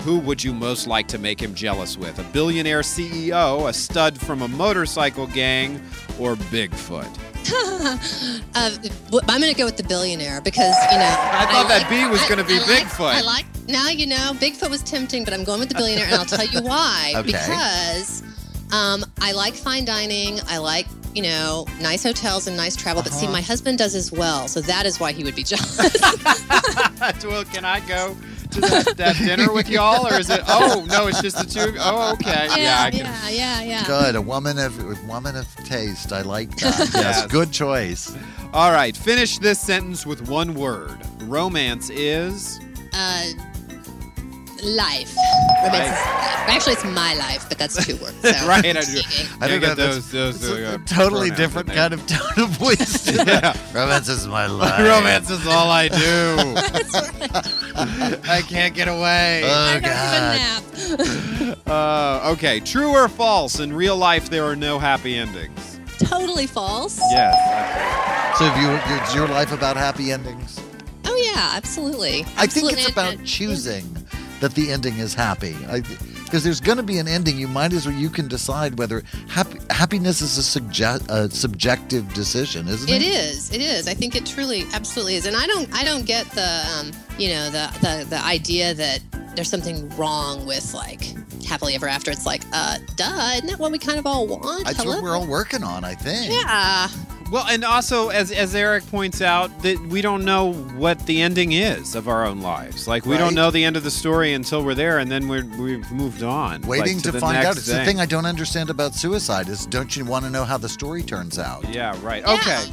[0.04, 2.20] Who would you most like to make him jealous with?
[2.20, 5.82] A billionaire CEO, a stud from a motorcycle gang,
[6.20, 7.10] or Bigfoot?
[8.56, 8.70] Uh,
[9.10, 11.16] w- I'm going to go with the billionaire because you know.
[11.20, 13.14] I thought that B was gonna be I like- Bigfoot.
[13.14, 16.16] I like now you know Bigfoot was tempting, but I'm going with the billionaire, and
[16.16, 17.12] I'll tell you why.
[17.18, 17.32] Okay.
[17.32, 18.24] Because
[18.72, 20.40] um, I like fine dining.
[20.48, 23.04] I like you know nice hotels and nice travel.
[23.04, 23.34] But see, Uh-huh.
[23.34, 26.00] my husband does as well, so that is why he would be jealous.
[27.26, 28.16] well, can I go
[28.54, 30.42] to that, that dinner with y'all, or is it?
[30.48, 31.76] Oh no, it's just the two.
[31.80, 32.48] Oh, okay.
[32.62, 33.06] Yeah, I can.
[33.06, 33.86] yeah, yeah, yeah.
[33.88, 34.16] Good.
[34.16, 36.12] A woman of a woman of taste.
[36.14, 36.78] I like that.
[36.78, 36.94] yes.
[37.04, 37.28] Yes.
[37.28, 38.16] Good choice.
[38.54, 40.98] All right, finish this sentence with one word.
[41.24, 42.60] Romance is.
[42.94, 43.26] Uh,
[44.64, 45.16] life.
[45.64, 46.50] Romance life.
[46.50, 48.16] Actually, it's my life, but that's two words.
[48.22, 48.32] So.
[48.48, 49.02] Right, I do.
[49.42, 49.60] I don't Gotta know.
[49.60, 53.10] get That's, those- those, that's uh, a totally different kind of tone of voice.
[53.14, 53.56] Yeah.
[53.74, 54.80] Romance is my life.
[54.80, 56.36] Romance is all I do.
[58.30, 59.42] I can't get away.
[59.46, 60.64] Oh I God.
[60.74, 61.58] don't even nap.
[61.68, 63.60] Uh, okay, true or false?
[63.60, 65.80] In real life, there are no happy endings.
[66.00, 67.00] Totally false.
[67.12, 68.38] Yes.
[68.38, 70.60] So, have you, is your life about happy endings?
[71.06, 72.26] Oh yeah, absolutely.
[72.38, 74.03] I think it's about choosing
[74.44, 75.56] that the ending is happy.
[76.26, 79.02] Because there's going to be an ending, you might as well you can decide whether
[79.30, 83.02] happy, happiness is a, subje- a subjective decision, isn't it?
[83.02, 83.54] It is.
[83.54, 83.88] It is.
[83.88, 85.26] I think it truly, absolutely is.
[85.26, 89.00] And I don't, I don't get the, um, you know, the, the, the idea that
[89.34, 91.06] there's something wrong with like
[91.46, 92.12] happily ever after.
[92.12, 94.66] It's like, uh, duh, isn't that what we kind of all want?
[94.66, 94.96] That's Hello?
[94.96, 96.34] what we're all working on, I think.
[96.34, 96.90] Yeah.
[97.32, 101.54] Well, and also, as as Eric points out, that we don't know what the ending
[101.54, 102.88] is of our own lives.
[102.88, 103.20] Like we Right.
[103.20, 106.22] don't know the end of the story until we're there, and then we're we've moved
[106.22, 106.62] on.
[106.62, 107.58] like, Waiting to, find out.
[107.58, 110.58] It's the thing I don't understand about suicide is don't you want to know how
[110.60, 111.68] the story turns out?
[111.74, 112.24] Yeah, right.
[112.24, 112.64] Okay.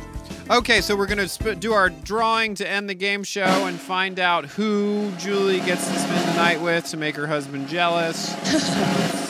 [0.51, 3.79] Okay, so we're going to sp- do our drawing to end the game show and
[3.79, 8.35] find out who Julie gets to spend the night with to make her husband jealous.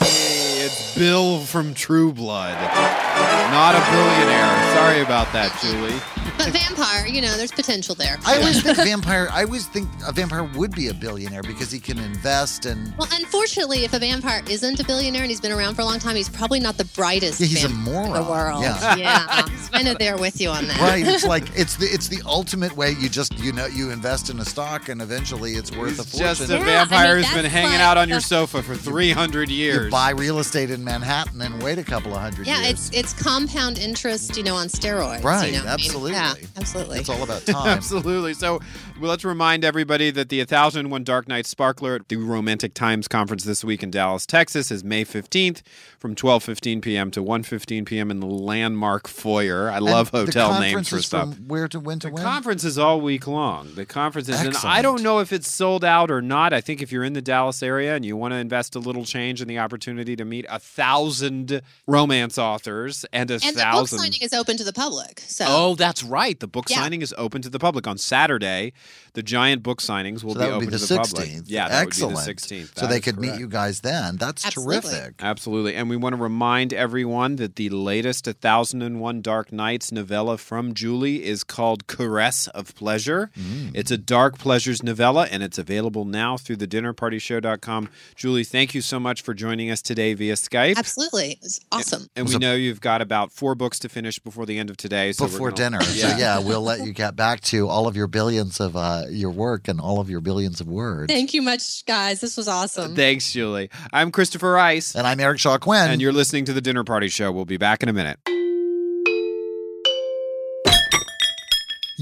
[0.63, 2.53] It's Bill from True Blood.
[2.53, 4.75] Not a billionaire.
[4.75, 6.20] Sorry about that, Julie.
[6.37, 8.17] But vampire, you know, there's potential there.
[8.25, 9.27] I always think vampire.
[9.31, 12.93] I always think a vampire would be a billionaire because he can invest and.
[12.97, 15.99] Well, unfortunately, if a vampire isn't a billionaire and he's been around for a long
[15.99, 18.61] time, he's probably not the brightest Yeah, he's a vampire in the world.
[18.63, 18.95] Yeah.
[18.95, 19.45] yeah.
[19.45, 20.79] So I know they're with you on that.
[20.79, 22.91] Right, it's like it's the it's the ultimate way.
[22.99, 26.19] You just you know you invest in a stock and eventually it's worth a fortune.
[26.19, 28.75] just a Yeah, I vampire mean, who's been hanging like out on your sofa for
[28.75, 29.85] 300 years.
[29.85, 32.89] You buy real estate in Manhattan and wait a couple of hundred Yeah, years.
[32.89, 35.23] it's it's compound interest, you know, on steroids.
[35.23, 35.59] Right, You know?
[35.59, 36.11] I mean, absolutely.
[36.39, 36.99] Yeah, absolutely.
[36.99, 37.67] It's all about time.
[37.67, 38.33] Absolutely.
[38.33, 38.59] So
[38.99, 43.43] well, let's remind everybody that the 1001 Dark Night Sparkler at the Romantic Times Conference
[43.43, 45.61] this week in Dallas, Texas is May 15th
[45.99, 47.11] from 12:15 p.m.
[47.11, 48.11] to 1:15 p.m.
[48.11, 49.69] in the Landmark Foyer.
[49.69, 51.35] I love And hotel names for stuff.
[51.35, 52.23] From where to when to The when?
[52.23, 53.73] conference is all week long.
[53.75, 56.53] The conference is, and I don't know if it's sold out or not.
[56.53, 59.05] I think if you're in the Dallas area and you want to invest a little
[59.05, 63.61] change in the opportunity to meet a thousand romance authors and a and the book
[63.61, 63.99] thousand.
[63.99, 65.21] signing is open to the public.
[65.27, 66.39] So Oh, that's right.
[66.39, 66.77] The book Yeah.
[66.77, 68.73] signing is open to the public on Saturday.
[69.13, 71.27] The giant book signings will So be open be the to the public.
[71.29, 71.43] 16th.
[71.47, 72.15] Yeah, that Excellent.
[72.15, 72.79] would be the 16th.
[72.79, 74.15] So they is could meet you guys then.
[74.17, 74.81] That's Absolutely.
[74.91, 75.15] terrific.
[75.19, 75.75] Absolutely.
[75.75, 81.25] And we want to remind everyone that the latest 1001 Dark Nights novella from Julie
[81.25, 83.31] is called Caress of Pleasure.
[83.37, 83.71] Mm.
[83.73, 87.89] It's a dark pleasures novella, and it's available now through the dinnerpartyshow.com.
[88.15, 90.77] Julie, thank you so much for joining us today via Skype.
[90.77, 92.07] absolutely, it's awesome.
[92.15, 95.11] And we know you've got about four books to finish before the end of today.
[95.11, 95.81] So Before gonna- dinner.
[96.01, 99.31] So yeah, we'll let you get back to all of your billions of uh, your
[99.31, 101.11] work and all of your billions of words.
[101.11, 102.21] Thank you much, guys.
[102.21, 102.95] This was awesome.
[102.95, 103.69] Thanks, Julie.
[103.91, 104.95] I'm Christopher Rice.
[104.95, 105.91] And I'm Eric Shaw Quinn.
[105.91, 107.31] And you're listening to the Dinner Party Show.
[107.31, 108.19] We'll be back in a minute.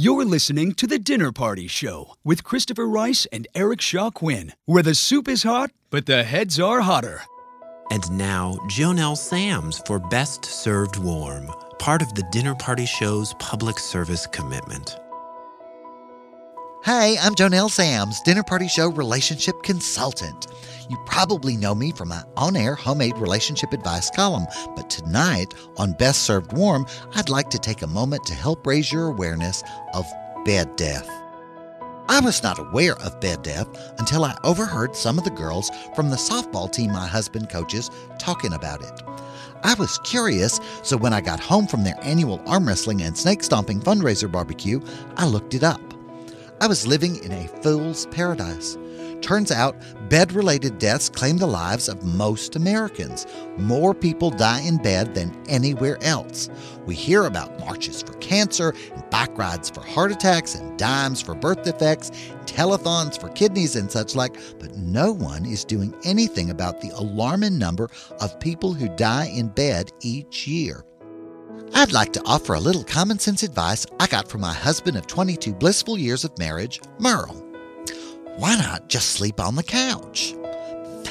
[0.02, 4.82] You're listening to The Dinner Party Show with Christopher Rice and Eric Shaw Quinn, where
[4.82, 7.24] the soup is hot, but the heads are hotter.
[7.92, 13.78] And now, Jonelle Sams for Best Served Warm, part of the Dinner Party Show's public
[13.78, 14.96] service commitment.
[16.82, 20.48] Hey, I'm Jonelle Sams, Dinner Party Show relationship consultant.
[20.89, 25.92] You probably know me from my on air homemade relationship advice column, but tonight on
[25.92, 29.62] Best Served Warm, I'd like to take a moment to help raise your awareness
[29.94, 30.06] of
[30.46, 31.06] bed death.
[32.08, 33.68] I was not aware of bed death
[34.00, 38.54] until I overheard some of the girls from the softball team my husband coaches talking
[38.54, 39.04] about it.
[39.63, 43.44] I was curious, so when I got home from their annual arm wrestling and snake
[43.44, 44.80] stomping fundraiser barbecue,
[45.18, 45.82] I looked it up.
[46.62, 48.78] I was living in a fool's paradise.
[49.22, 49.78] Turns out,
[50.10, 53.26] bed related deaths claim the lives of most Americans.
[53.58, 56.50] More people die in bed than anywhere else.
[56.86, 61.34] We hear about marches for cancer, and bike rides for heart attacks, and dimes for
[61.34, 62.12] birth defects,
[62.45, 67.58] telethons for kidneys, and such like, but no one is doing anything about the alarming
[67.58, 70.84] number of people who die in bed each year.
[71.74, 75.08] I'd like to offer a little common sense advice I got from my husband of
[75.08, 77.46] 22 blissful years of marriage, Merle.
[78.38, 80.34] Why not just sleep on the couch?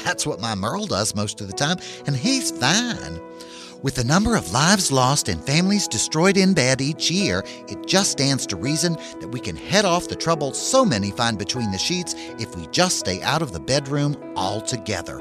[0.03, 3.19] That's what my Merle does most of the time, and he's fine.
[3.81, 8.11] With the number of lives lost and families destroyed in bed each year, it just
[8.11, 11.77] stands to reason that we can head off the trouble so many find between the
[11.77, 15.19] sheets if we just stay out of the bedroom altogether.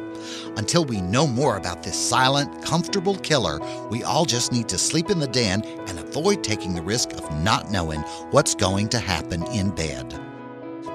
[0.57, 5.09] Until we know more about this silent, comfortable killer, we all just need to sleep
[5.09, 8.01] in the den and avoid taking the risk of not knowing
[8.33, 10.21] what's going to happen in bed.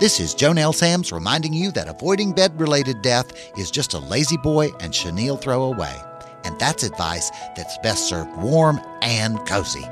[0.01, 4.37] This is Jonelle Sams reminding you that avoiding bed related death is just a lazy
[4.37, 5.97] boy and chenille throwaway.
[6.43, 9.85] And that's advice that's best served warm and cozy.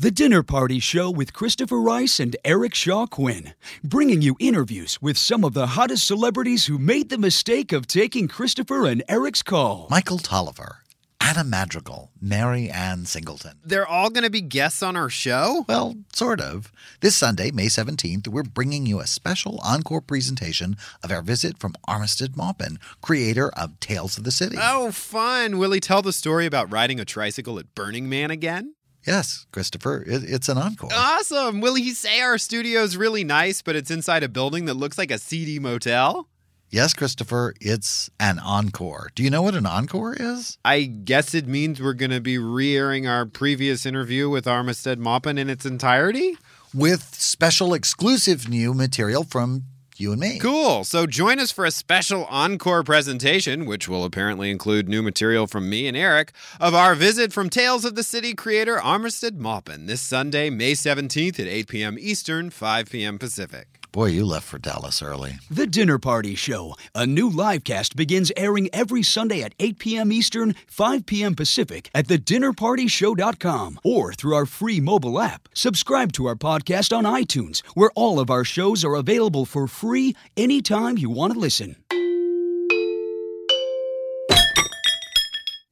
[0.00, 5.18] The Dinner Party Show with Christopher Rice and Eric Shaw Quinn, bringing you interviews with
[5.18, 9.88] some of the hottest celebrities who made the mistake of taking Christopher and Eric's call.
[9.90, 10.84] Michael Tolliver,
[11.28, 13.58] Anna Madrigal, Mary Ann Singleton.
[13.62, 15.66] They're all going to be guests on our show?
[15.68, 16.72] Well, sort of.
[17.02, 21.74] This Sunday, May 17th, we're bringing you a special encore presentation of our visit from
[21.86, 24.56] Armistead Maupin, creator of Tales of the City.
[24.58, 25.58] Oh, fun.
[25.58, 28.74] Will he tell the story about riding a tricycle at Burning Man again?
[29.06, 30.88] Yes, Christopher, it, it's an encore.
[30.94, 31.60] Awesome.
[31.60, 35.10] Will he say our studio's really nice, but it's inside a building that looks like
[35.10, 36.26] a seedy motel?
[36.70, 39.08] Yes, Christopher, it's an encore.
[39.14, 40.58] Do you know what an encore is?
[40.66, 44.98] I guess it means we're going to be re airing our previous interview with Armistead
[44.98, 46.36] Maupin in its entirety?
[46.74, 49.64] With special exclusive new material from
[49.96, 50.38] you and me.
[50.38, 50.84] Cool.
[50.84, 55.70] So join us for a special encore presentation, which will apparently include new material from
[55.70, 60.02] me and Eric, of our visit from Tales of the City creator Armistead Maupin this
[60.02, 61.96] Sunday, May 17th at 8 p.m.
[61.98, 63.18] Eastern, 5 p.m.
[63.18, 63.77] Pacific.
[63.90, 65.38] Boy, you left for Dallas early.
[65.50, 70.12] The Dinner Party Show, a new live cast begins airing every Sunday at 8 p.m.
[70.12, 71.34] Eastern, 5 p.m.
[71.34, 75.48] Pacific at thedinnerpartyshow.com or through our free mobile app.
[75.54, 80.14] Subscribe to our podcast on iTunes, where all of our shows are available for free
[80.36, 81.76] anytime you want to listen.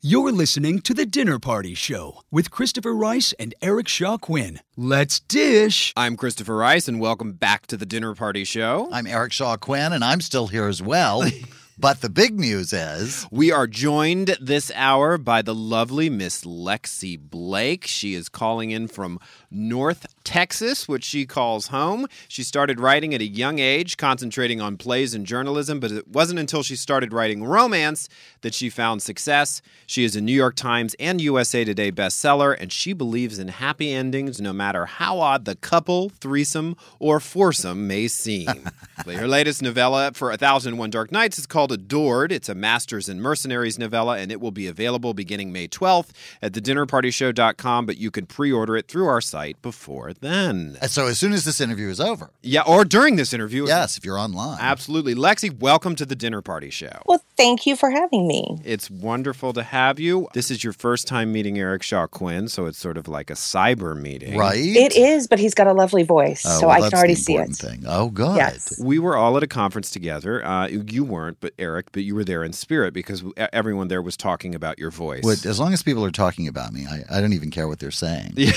[0.02, 4.61] You're listening to The Dinner Party Show with Christopher Rice and Eric Shaw Quinn.
[4.76, 5.94] Let's dish.
[5.96, 8.90] I'm Christopher Rice, and welcome back to the Dinner Party Show.
[8.92, 11.24] I'm Eric Shaw Quinn, and I'm still here as well.
[11.78, 17.18] but the big news is We are joined this hour by the lovely Miss Lexi
[17.18, 17.87] Blake.
[17.87, 19.18] She is calling in from
[19.50, 22.06] North Texas, which she calls home.
[22.28, 26.40] She started writing at a young age, concentrating on plays and journalism, but it wasn't
[26.40, 28.09] until she started writing romance
[28.42, 29.62] that she found success.
[29.87, 33.92] She is a New York Times and USA Today bestseller, and she believes in happy
[33.92, 38.46] endings no matter how odd the couple, threesome, or foursome may seem.
[39.06, 42.32] Her latest novella for A Thousand and One Dark Nights is called Adored.
[42.32, 46.11] It's a Masters and Mercenaries novella, and it will be available beginning May 12th
[46.42, 50.79] at thedinnerpartyshow.com, but you can pre order it through our site before then.
[50.81, 52.31] And so as soon as this interview is over.
[52.42, 53.66] Yeah, or during this interview.
[53.66, 54.59] Yes, if you're online.
[54.61, 55.14] Absolutely.
[55.14, 57.03] Lexi, welcome to the Dinner Party Show.
[57.07, 58.59] Well, thank you for having me.
[58.64, 60.29] It's wonderful to have you.
[60.33, 63.35] This is your first time meeting Eric Shaw Quinn, so it's sort of like a
[63.35, 64.37] cyber meeting.
[64.38, 64.57] Right?
[64.59, 67.14] It is, but he's got a lovely voice, Oh, so well, I that's can already
[67.14, 67.51] the see it.
[67.57, 67.85] Thing.
[67.87, 68.37] Oh, good.
[68.37, 68.81] Yes.
[68.83, 70.44] We were all at a conference together.
[70.44, 74.01] Uh, you weren't, but Eric, but you were there in spirit because e- everyone there
[74.03, 75.25] was talking about your voice.
[75.25, 77.79] What, as long as people are talking about me, I, I don't even care what
[77.79, 78.35] they're saying.
[78.46, 78.53] Yeah,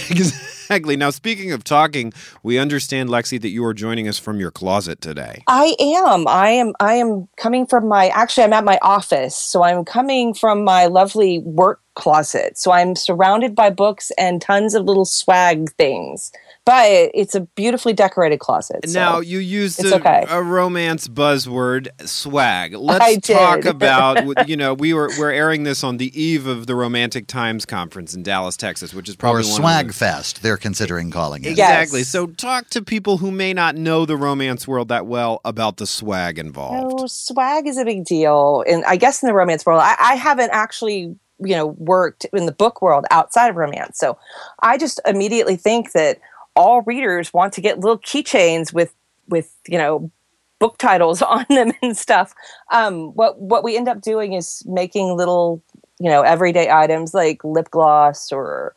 [0.70, 0.96] exactly.
[0.96, 5.02] Now, speaking of talking, we understand, Lexi, that you are joining us from your closet
[5.02, 5.44] today.
[5.48, 6.28] I am.
[6.28, 6.74] I am.
[6.80, 8.10] I am coming from my.
[8.10, 12.58] Actually, I'm at my office, so I'm coming from my lovely work closet.
[12.58, 16.32] So I'm surrounded by books and tons of little swag things.
[16.66, 18.88] But it's a beautifully decorated closet.
[18.88, 20.24] so now, you used it's a, okay.
[20.30, 22.76] a romance buzzword, swag.
[22.76, 23.68] Let's I talk did.
[23.76, 27.66] about, you know, we were we're airing this on the eve of the Romantic Times
[27.66, 31.10] conference in Dallas, Texas, which is probably or one of Swag the- Fest, they're considering
[31.10, 31.52] calling it.
[31.52, 32.02] Exactly.
[32.02, 32.10] Yes.
[32.10, 35.88] So talk to people who may not know the romance world that well about the
[35.88, 37.02] swag involved.
[37.02, 40.16] Oh, swag is a big deal, and I guess in the romance world, I, I
[40.16, 43.98] haven't actually, you know, worked in the book world outside of romance.
[43.98, 44.20] So,
[44.62, 46.20] I just immediately think that
[46.60, 48.94] all readers want to get little keychains with,
[49.30, 50.12] with you know,
[50.60, 52.36] book titles on them and stuff.
[52.72, 55.64] Um, what what we end up doing is making little,
[56.00, 58.76] you know, everyday items like lip gloss or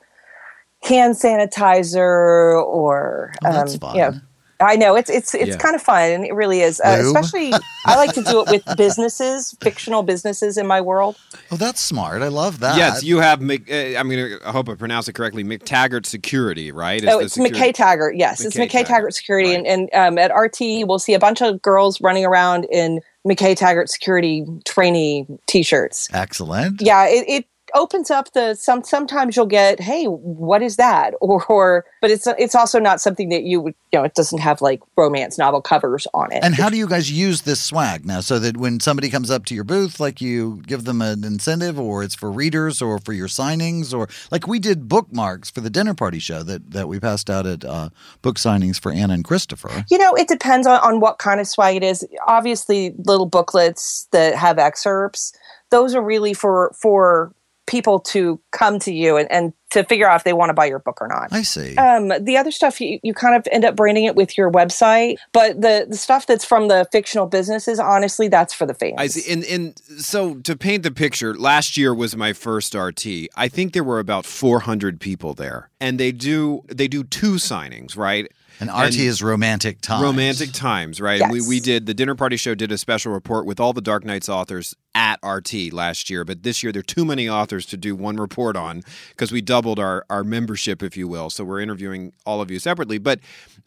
[0.83, 3.95] hand sanitizer or Oh, um, fun.
[3.97, 4.15] you know,
[4.63, 5.57] I know it's it's it's Yeah.
[5.57, 6.11] kind of fun.
[6.11, 7.53] and It really is, uh, especially
[7.87, 11.17] I like to do it with businesses, fictional businesses in my world.
[11.51, 12.23] Oh, that's smart.
[12.23, 12.77] I love that.
[12.77, 13.41] Yes, you have.
[13.41, 14.49] Mc- uh, I'm going to.
[14.49, 15.45] I hope I pronounce it correctly.
[15.45, 17.03] McTaggart Security, right?
[17.03, 18.17] Is oh, it's security- McKay Taggart.
[18.17, 19.67] Yes, it's McKay McKay Taggart, Taggart Security, right.
[19.67, 23.57] and, and um, at RT we'll see a bunch of girls running around in McKay
[23.57, 26.09] Taggart Security trainee T-shirts.
[26.13, 26.81] Excellent.
[26.83, 28.83] Yeah, it, it opens up the some.
[28.85, 31.15] Sometimes you'll get, hey, what is that?
[31.23, 34.05] Or, or but it's it's also not something that you would you know.
[34.05, 36.43] It doesn't have like romance novel covers on it.
[36.43, 38.21] And how do you guys use this swag now?
[38.21, 41.79] So that when somebody comes up to your booth, like you give them an incentive,
[41.79, 45.71] or it's for readers, or for your signings, or like we did bookmarks for the
[45.71, 47.89] dinner party show that that we passed out at uh,
[48.21, 49.85] book signings for Anna and Christopher.
[49.91, 52.07] You know, it depends on, on what kind of swag it is.
[52.27, 55.33] Obviously, little booklets that have excerpts,
[55.71, 57.35] those are really for for
[57.67, 60.67] people to come to you and, and to figure out if they want to buy
[60.67, 61.33] your book or not.
[61.33, 61.77] I see.
[61.77, 65.17] Um, the other stuff you, you kind of end up branding it with your website,
[65.33, 68.95] but the, the stuff that's from the fictional businesses, honestly, that's for the fans.
[68.99, 69.33] I see.
[69.33, 73.07] And, and so to paint the picture, last year was my first RT.
[73.37, 77.97] I think there were about 400 people there, and they do they do two signings,
[77.97, 78.31] right?
[78.63, 80.03] And RT is romantic times.
[80.03, 81.21] Romantic Times, right?
[81.21, 83.81] And We we did the dinner party show did a special report with all the
[83.81, 87.67] Dark Nights authors at RT last year, but this year there are too many authors
[87.67, 91.29] to do one report on because we doubled our our membership, if you will.
[91.29, 92.99] So we're interviewing all of you separately.
[92.99, 93.19] But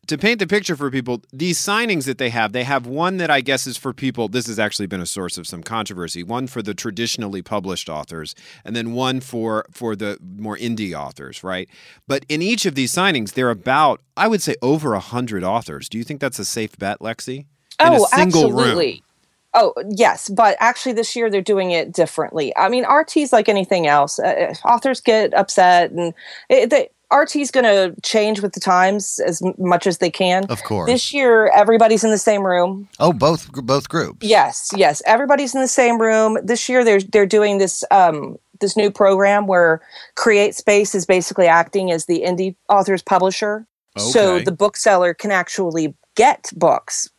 [0.08, 3.30] to paint the picture for people, these signings that they have, they have one that
[3.30, 4.28] I guess is for people.
[4.28, 6.24] This has actually been a source of some controversy.
[6.24, 11.44] One for the traditionally published authors, and then one for for the more indie authors,
[11.44, 11.70] right?
[12.08, 15.90] But in each of these signings, they're about I would say over a hundred authors.
[15.90, 17.46] Do you think that's a safe bet, Lexi?
[17.80, 18.92] In oh, a single absolutely.
[18.94, 19.02] room.
[19.58, 22.56] Oh, yes, but actually this year they're doing it differently.
[22.58, 24.20] I mean, RT's like anything else.
[24.20, 26.14] Uh, authors get upset, and
[26.50, 30.46] it, the, RT's going to change with the times as much as they can.
[30.46, 30.90] Of course.
[30.90, 32.88] This year, everybody's in the same room.
[33.00, 34.26] oh, both both groups.
[34.26, 36.38] Yes, yes, everybody's in the same room.
[36.44, 39.82] This year, they're they're doing this um, this new program where
[40.16, 43.66] Create Space is basically acting as the indie author's publisher.
[43.98, 47.10] So the bookseller can actually get books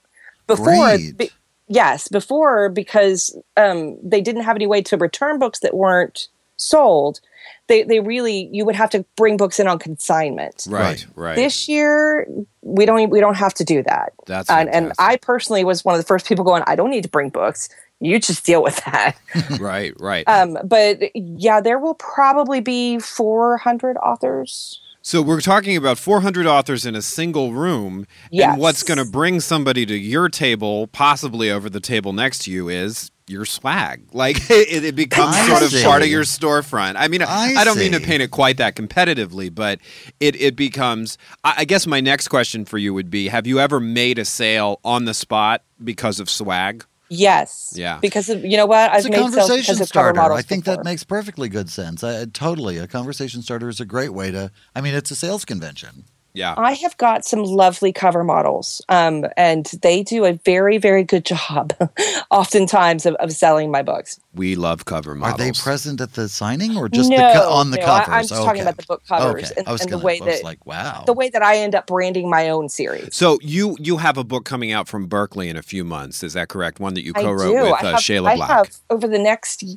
[0.47, 0.99] before.
[1.17, 1.31] Be-
[1.69, 7.21] yes, before because um, they didn't have any way to return books that weren't sold.
[7.69, 10.67] They they really you would have to bring books in on consignment.
[10.69, 11.37] Right, right.
[11.37, 12.27] This year
[12.63, 14.13] we don't we don't have to do that.
[14.27, 16.63] That's and, and I personally was one of the first people going.
[16.67, 17.69] I don't need to bring books.
[18.01, 19.17] You just deal with that.
[19.59, 20.29] right, right.
[20.29, 24.81] um, but yeah, there will probably be 400 authors.
[25.01, 28.51] So we're talking about 400 authors in a single room, Yes.
[28.53, 32.51] and what's going to bring somebody to your table, possibly over the table next to
[32.51, 34.03] you, is your swag.
[34.13, 35.83] Like it, it becomes I sort of see.
[35.83, 36.95] part of your storefront.
[36.97, 39.81] I mean, I, I don't mean to paint it quite that competitively, but
[40.21, 41.19] it it becomes.
[41.45, 44.25] I, I guess my next question for you would be: Have you ever made a
[44.25, 46.85] sale on the spot because of swag?
[47.09, 47.73] Yes.
[47.77, 47.99] Yeah.
[48.01, 48.93] Because of, you know what?
[48.95, 50.15] It's I've a made sales conversation because starter.
[50.21, 50.79] models I think before.
[50.79, 52.03] that makes perfectly good sense.
[52.03, 54.51] I, totally, a conversation starter is a great way to.
[54.75, 56.05] I mean, it's a sales convention.
[56.37, 56.55] Yeah.
[56.57, 61.25] I have got some lovely cover models, um, and they do a very, very good
[61.25, 61.73] job,
[62.31, 64.21] oftentimes, of, of selling my books.
[64.35, 65.41] We love cover models.
[65.41, 68.09] Are they present at the signing or just no, the co- on the no, covers?
[68.09, 69.55] I, am just talking about the book covers Okay.
[69.57, 71.05] and, I was and the gonna- way I was that, like, wow.
[71.07, 73.15] the way that I end up branding my own series.
[73.17, 76.23] So you you have a book coming out from Berkley in a few months.
[76.23, 76.81] Is that correct?
[76.81, 77.63] One that you co-wrote do.
[77.63, 78.49] with I uh, have, Shayla I Black.
[78.51, 79.77] have over the next y-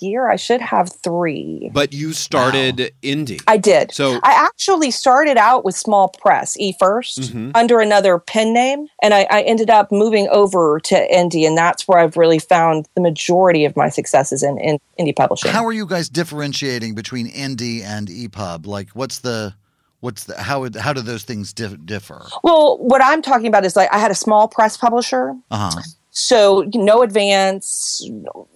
[0.00, 0.28] year.
[0.30, 1.70] I should have three.
[1.72, 3.42] But you started indie.
[3.46, 3.92] I did.
[3.92, 7.52] So I actually started out with small press, E 1st Mhm.
[7.54, 11.86] under another pen name, and I, I ended up moving over to indie, and that's
[11.88, 15.50] where I've really found the majority of my successes in, in indie publishing.
[15.50, 18.66] How are you guys differentiating between indie and EPUB?
[18.66, 19.54] Like, what's the,
[20.00, 22.26] what's the, how would, how do those things dif- differ?
[22.42, 25.80] well, what I'm talking about is like I had a small press publisher, Uh huh.
[26.18, 28.04] So no advance,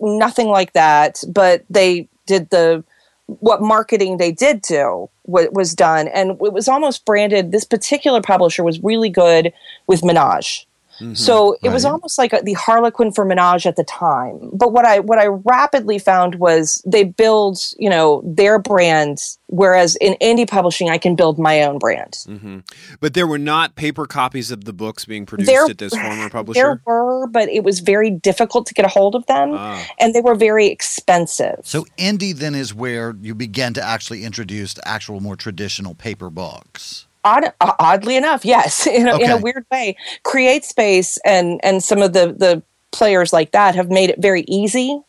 [0.00, 2.82] nothing like that, but they did the
[3.26, 7.52] what marketing they did do wa- was done, and it was almost branded.
[7.52, 9.52] This particular publisher was really good
[9.86, 10.66] with Menage.
[11.14, 14.50] So it was almost like a, the Harlequin for Menage at the time.
[14.52, 19.96] But what I what I rapidly found was they build you know their brand, whereas
[19.96, 22.16] in indie publishing I can build my own brand.
[22.26, 22.58] hmm
[23.00, 26.28] But there were not paper copies of the books being produced There- at this former
[26.38, 26.60] publisher.
[26.60, 29.84] There were, but it was very difficult to get a hold of them, Ah.
[29.98, 31.60] and they were very expensive.
[31.64, 37.06] So indie then is where you begin to actually introduce actual more traditional paper books.
[37.24, 42.02] Odd, oddly enough, yes, in a, in a weird way, Create Space and and some
[42.02, 45.00] of the the players like that have made it very easy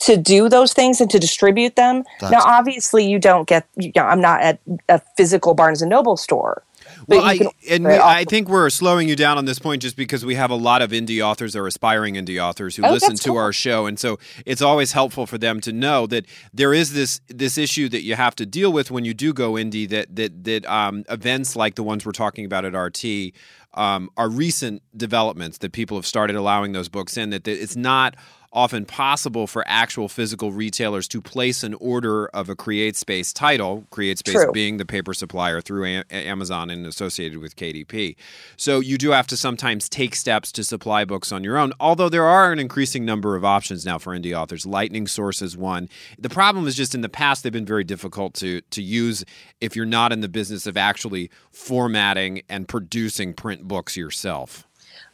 [0.00, 2.04] to do those things and to distribute them.
[2.20, 3.66] That's- now, obviously, you don't get.
[3.76, 6.62] You know, I'm not at a physical Barnes and Noble store.
[7.06, 10.24] Well, I, and we, I think we're slowing you down on this point just because
[10.24, 13.28] we have a lot of indie authors or aspiring indie authors who Oh, listen to
[13.30, 13.38] cool.
[13.38, 17.20] our show, and so it's always helpful for them to know that there is this
[17.28, 19.88] this issue that you have to deal with when you do go indie.
[19.88, 23.32] That that that um, events like the ones we're talking about at RT
[23.74, 27.30] um, are recent developments that people have started allowing those books in.
[27.30, 28.16] That, that it's not
[28.52, 33.86] often possible for actual physical retailers to place an order of a Create Space title,
[33.90, 34.52] Create Space True.
[34.52, 38.16] being the paper supplier through A- Amazon and associated with KDP.
[38.56, 42.08] So you do have to sometimes take steps to supply books on your own, although
[42.08, 44.66] there are an increasing number of options now for indie authors.
[44.66, 45.88] Lightning Source is one.
[46.18, 49.24] The problem is just in the past they've been very difficult to to use
[49.60, 54.66] if you're not in the business of actually formatting and producing print books yourself.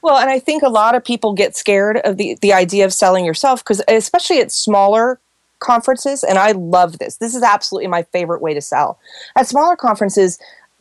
[0.09, 2.95] Well, and I think a lot of people get scared of the the idea of
[2.95, 5.21] selling yourself because especially at smaller
[5.59, 7.19] conferences and I love this.
[7.19, 8.99] This is absolutely my favorite way to sell.
[9.37, 10.39] At smaller conferences,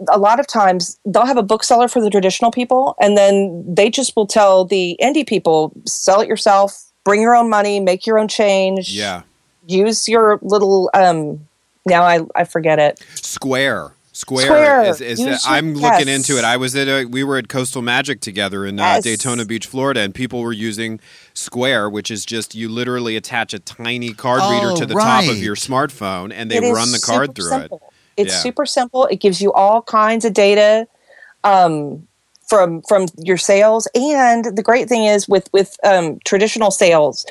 [0.07, 3.89] a lot of times they'll have a bookseller for the traditional people and then they
[3.89, 8.17] just will tell the indie people sell it yourself, bring your own money, make your
[8.17, 8.93] own change.
[8.93, 9.23] Yeah.
[9.65, 11.45] Use your little um
[11.86, 13.03] now I I forget it.
[13.15, 13.91] Square.
[14.18, 14.84] Square, Square.
[14.86, 16.43] is, is Use your- I'm looking into it.
[16.43, 19.03] I was at a we were at Coastal Magic together in uh, Yes.
[19.03, 20.99] Daytona Beach, Florida, and people were using
[21.36, 25.26] Square, which is just you literally attach a tiny card reader Oh, to the top
[25.30, 27.82] of your smartphone and they It is run the card through simple.
[28.18, 28.24] it.
[28.24, 28.39] It's Yeah.
[28.41, 29.05] super simple.
[29.05, 30.88] It gives you all kinds of data
[31.43, 32.07] um,
[32.49, 37.26] from from your sales, and the great thing is with with um, traditional sales,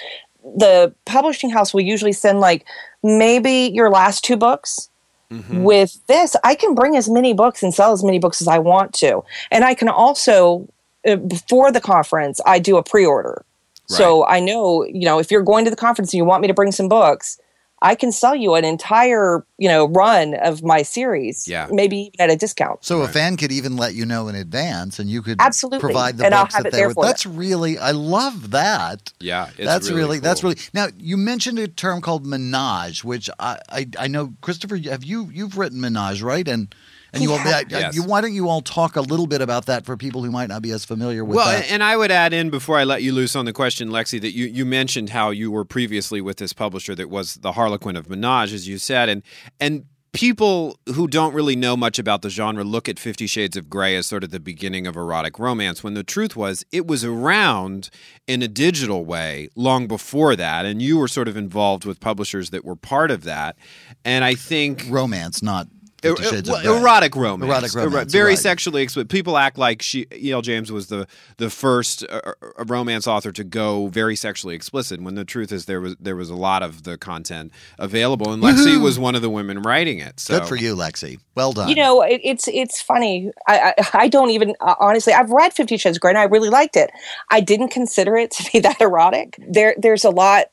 [0.57, 2.65] the publishing house will usually send like
[3.03, 4.89] maybe your last two books.
[5.31, 5.65] Mm-hmm.
[5.65, 8.59] With this, I can bring as many books and sell as many books as I
[8.59, 10.69] want to, and I can also
[11.07, 13.45] uh, before the conference I do a pre-order.
[13.89, 16.49] So I know, you know, if you're going to the conference and you want me
[16.49, 17.39] to bring some books,
[17.83, 21.47] I can sell you an entire, you know, run of my series.
[21.47, 21.69] Yeah.
[21.71, 22.85] Maybe at a discount.
[22.85, 25.81] So a fan could even let you know in advance, and you could Absolutely.
[25.81, 26.95] provide the And I'll books have that they there were.
[26.95, 27.11] for them.
[27.11, 29.13] That's really, I love that.
[29.21, 30.57] Yeah, it's that's really really, that's really.
[30.73, 34.77] Now you mentioned a term called menage, which I, I I know Christopher.
[34.77, 36.49] Have you you've written menage right?
[36.49, 36.75] And
[37.17, 39.85] And you, all, uh, you, why don't you all talk a little bit about that
[39.85, 41.71] for people who might not be as familiar with well, that?
[41.71, 44.33] and I would add in before I let you loose on the question, Lexi, that
[44.33, 48.09] you, you mentioned how you were previously with this publisher that was the Harlequin of
[48.09, 49.23] Menage, as you said, and
[49.61, 49.87] and
[50.17, 53.95] people who don't really know much about the genre look at Fifty Shades of Grey
[53.97, 55.85] as sort of the beginning of erotic romance.
[55.85, 57.91] When the truth was, it was around
[58.27, 62.49] in a digital way long before that, and you were sort of involved with publishers
[62.51, 63.57] that were part of that.
[64.05, 65.69] And I think romance, not
[66.13, 66.77] Er- Shades well, of Grey.
[66.81, 67.51] erotic romance.
[67.51, 68.39] Erotic Ero- romance, Very right.
[68.39, 69.09] sexually explicit.
[69.09, 70.43] People act like she, E.L.
[70.43, 71.07] James was the
[71.39, 75.01] the first uh, uh, romance author to go very sexually explicit.
[75.01, 78.43] When the truth is, there was there was a lot of the content available, and
[78.43, 78.83] Lexi Woohoo!
[78.83, 80.21] was one of the women writing it.
[80.21, 81.19] So Good for you, Lexi.
[81.35, 81.69] Well done.
[81.69, 83.31] You know, it, it's it's funny.
[83.47, 85.13] I, I I don't even uh, honestly.
[85.13, 86.91] I've read Fifty Shades of Grey and I really liked it.
[87.31, 89.37] I didn't consider it to be that erotic.
[89.49, 90.51] There, there's a lot of.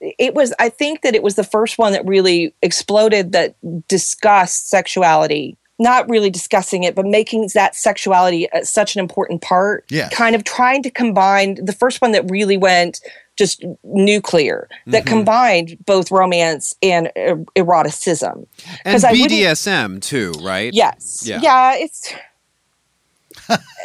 [0.00, 0.52] It was.
[0.58, 3.54] I think that it was the first one that really exploded that
[3.88, 5.56] discussed sexuality.
[5.78, 9.84] Not really discussing it, but making that sexuality uh, such an important part.
[9.90, 10.08] Yeah.
[10.08, 13.00] Kind of trying to combine the first one that really went
[13.36, 15.08] just nuclear that Mhm.
[15.08, 18.46] combined both romance and er- eroticism.
[18.86, 20.72] and BDSM too, right?
[20.72, 21.22] Yes.
[21.26, 21.40] Yeah.
[21.42, 21.74] Yeah.
[21.76, 22.10] it's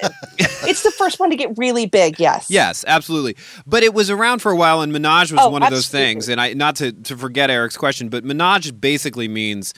[0.04, 2.20] it's the first one to get really big.
[2.20, 2.48] Yes.
[2.50, 3.36] Yes, absolutely.
[3.66, 6.30] But it was around for a while, and Menage was Oh, one of those things.
[6.30, 9.74] And I not to, to forget Eric's question, but Menage basically means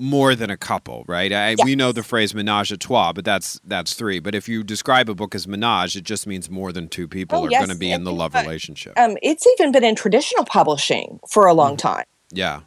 [0.00, 1.32] more than a couple, right?
[1.32, 4.20] I, We know the phrase menage a trois, but that's that's three.
[4.20, 7.40] But if you describe a book as menage, it just means more than two people
[7.40, 8.96] Oh, are yes, going to be in the love relationship.
[8.96, 12.04] Um, it's even been in traditional publishing for a long time.
[12.32, 12.60] yeah.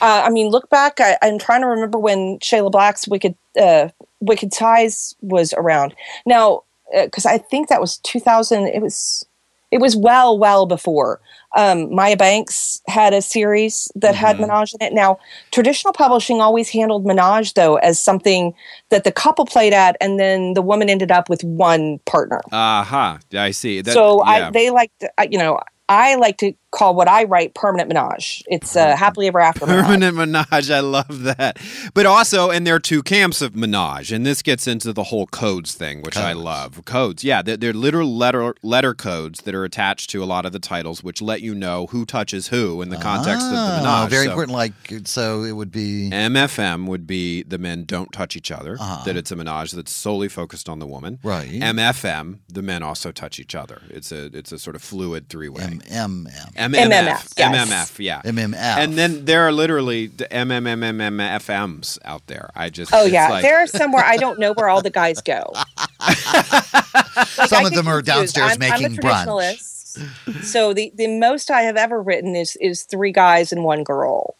[0.00, 1.00] Uh, I mean, look back.
[1.00, 3.88] I, I'm trying to remember when Shayla Black's Wicked uh,
[4.20, 5.94] Wicked Ties was around.
[6.26, 8.66] Now, because I think that was 2000.
[8.66, 9.24] It was
[9.70, 11.20] it was well well before.
[11.56, 14.46] Um, Maya Banks had a series that had Mm-hmm.
[14.46, 14.92] Menage in it.
[14.92, 15.18] Now,
[15.50, 18.54] traditional publishing always handled Menage though as something
[18.90, 22.40] that the couple played at, and then the woman ended up with one partner.
[22.52, 23.18] Aha.
[23.30, 23.80] Yeah, I see.
[23.82, 24.48] That, so yeah.
[24.48, 27.88] I they like to, uh, you know I like to call what I write permanent
[27.88, 28.42] menage.
[28.46, 29.66] It's uh, happily ever after.
[29.66, 29.84] menage.
[29.86, 30.70] Permanent menage.
[30.70, 31.58] I love that.
[31.94, 35.26] But also, and there are two camps of menage, and this gets into the whole
[35.26, 36.84] codes thing, which I love.
[36.84, 40.52] Codes, yeah, they're, they're literal letter letter codes that are attached to a lot of
[40.52, 43.80] the titles, which let you know who touches who in the context of the Ah,
[43.82, 44.10] menage.
[44.10, 44.54] Very So important.
[44.56, 44.72] Like,
[45.04, 46.10] so it would be.
[46.10, 48.76] MFM would be the men don't touch each other.
[48.78, 49.04] Uh-huh.
[49.04, 51.18] That it's a menage that's solely focused on the woman.
[51.22, 51.48] Right.
[51.48, 53.82] MFM, the men also touch each other.
[53.88, 55.62] It's a it's a sort of fluid three way.
[55.62, 56.54] MMM.
[56.58, 56.90] MMF.
[56.90, 57.34] MMF, yes.
[57.36, 58.22] MMF, yeah.
[58.22, 58.54] MMF.
[58.56, 62.50] And then there are literally the MMMMFMs out there.
[62.54, 65.20] I just Oh yeah, like- there are somewhere I don't know where all the guys
[65.22, 65.52] go.
[66.00, 68.34] Like, Some I of them are confused.
[68.34, 70.44] downstairs I'm, making I'm brunch.
[70.44, 74.36] so the the most I have ever written is is three guys and one girl.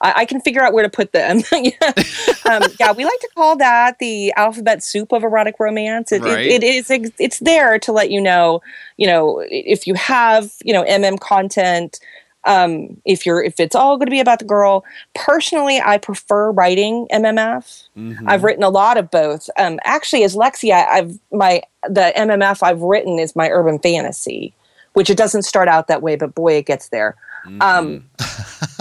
[0.00, 1.42] I, I can figure out where to put them.
[1.52, 1.92] yeah.
[2.50, 6.10] Um, yeah, we like to call that the alphabet soup of erotic romance.
[6.12, 6.46] It, Right.
[6.46, 8.62] it, it is it's there to let you know,
[8.96, 12.00] you know, if you have you know MM content.
[12.44, 14.82] Um, if you're if it's all going to be about the girl,
[15.14, 17.82] personally, I prefer writing MMF.
[17.94, 18.16] Mhm.
[18.26, 19.50] I've written a lot of both.
[19.58, 24.54] Um, actually, as Lexi, I, I've my the MMF I've written is my urban fantasy,
[24.94, 27.14] which it doesn't start out that way, but boy, it gets there.
[27.60, 28.04] Um,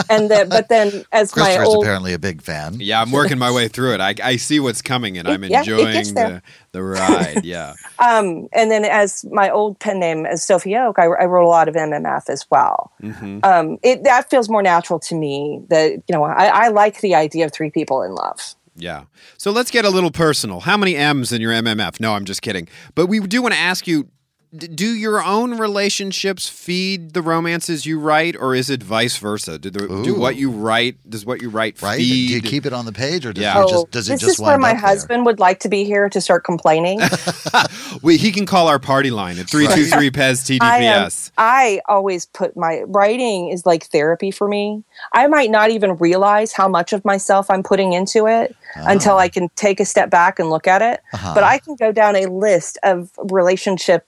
[0.09, 2.75] and then, but then as my old apparently a big fan.
[2.79, 4.01] Yeah, I'm working my way through it.
[4.01, 6.41] I, I see what's coming and I'm It- yeah, enjoying the,
[6.71, 7.43] the ride.
[7.45, 7.73] Yeah.
[7.99, 11.49] um, and then as my old pen name as Sophie Oak, I, I wrote a
[11.49, 12.91] lot of MMF as well.
[13.01, 15.61] hmm Um, it that feels more natural to me.
[15.69, 18.39] That you know, I, I like the idea of three people in love.
[18.75, 19.03] Yeah.
[19.37, 20.61] So let's get a little personal.
[20.61, 21.99] How many M's in your MMF?
[21.99, 22.67] No, I'm just kidding.
[22.95, 24.09] But we do want to ask you d-
[24.55, 29.59] do your own relationships feed the romances you write, or is it vice versa?
[29.59, 31.97] Do, the, do what you write does what you write Right?
[31.97, 32.27] feed?
[32.29, 33.59] Do you keep it on the page, or does, Yeah.
[33.59, 34.89] it, Oh, just, does it this just is where my up there?
[34.89, 36.99] husband would like to be here to start complaining.
[38.01, 40.79] we, he can call our party line at three two three Pez I.
[40.81, 41.31] TDPS.
[41.37, 44.83] I always put my writing is like therapy for me.
[45.13, 49.29] I might not even realize how much of myself I'm putting into it until I
[49.29, 51.01] can take a step back and look at it.
[51.13, 51.33] Uh-huh.
[51.35, 54.05] But I can go down a list of relationship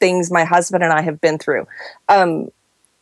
[0.00, 1.66] things my husband and I have been through.
[2.08, 2.48] Um,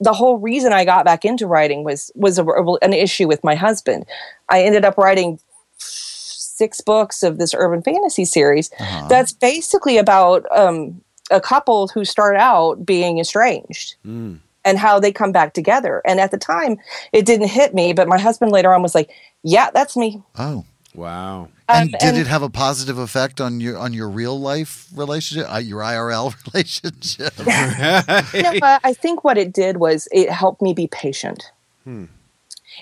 [0.01, 2.45] the whole reason I got back into writing was was a,
[2.83, 4.05] an issue with my husband.
[4.49, 5.39] I ended up writing
[5.79, 9.09] six books of this urban fantasy series Uh-huh.
[9.09, 14.39] that's basically about um, a couple who start out being estranged Mm.
[14.65, 16.03] and how they come back together.
[16.05, 16.77] And at the time,
[17.13, 19.11] it didn't hit me, but my husband later on was like,
[19.43, 20.65] "Yeah, that's me." Oh.
[20.95, 21.49] Wow.
[21.69, 24.87] And Um, did and- it have a positive effect on your on your real life
[24.95, 27.33] relationship, uh, your IRL relationship?
[28.35, 28.81] You know, what?
[28.85, 31.51] I think what it did was it helped me be patient.
[31.85, 32.05] Hmm.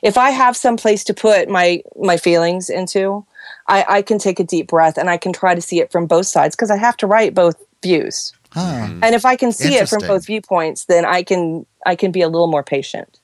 [0.03, 3.25] If I have some place to put my my feelings into,
[3.69, 6.07] I, I can take a deep breath and I can try to see it from
[6.07, 8.33] both sides because I have to write both views.
[8.53, 8.89] Huh.
[9.03, 12.23] And if I can see it from both viewpoints, then I can I can be
[12.23, 13.19] a little more patient.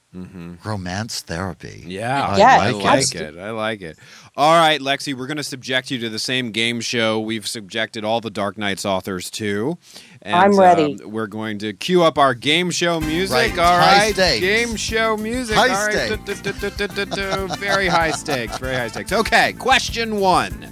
[0.64, 1.84] Romance therapy.
[1.86, 3.34] Yeah, I Yeah, I like like it.
[3.34, 3.38] it.
[3.38, 3.98] I like it.
[4.38, 8.04] All right, Lexi, we're going to subject you to the same game show we've subjected
[8.04, 9.78] all the Dark Nights authors to.
[10.20, 10.98] And, I'm ready.
[11.02, 13.56] um, we're going to cue up our game show music.
[13.56, 14.40] Right, All high right, stakes.
[14.40, 15.56] game show music.
[15.56, 17.58] High All right.
[17.58, 18.58] Very high stakes.
[18.58, 19.10] Very high stakes.
[19.10, 20.70] Okay, question one.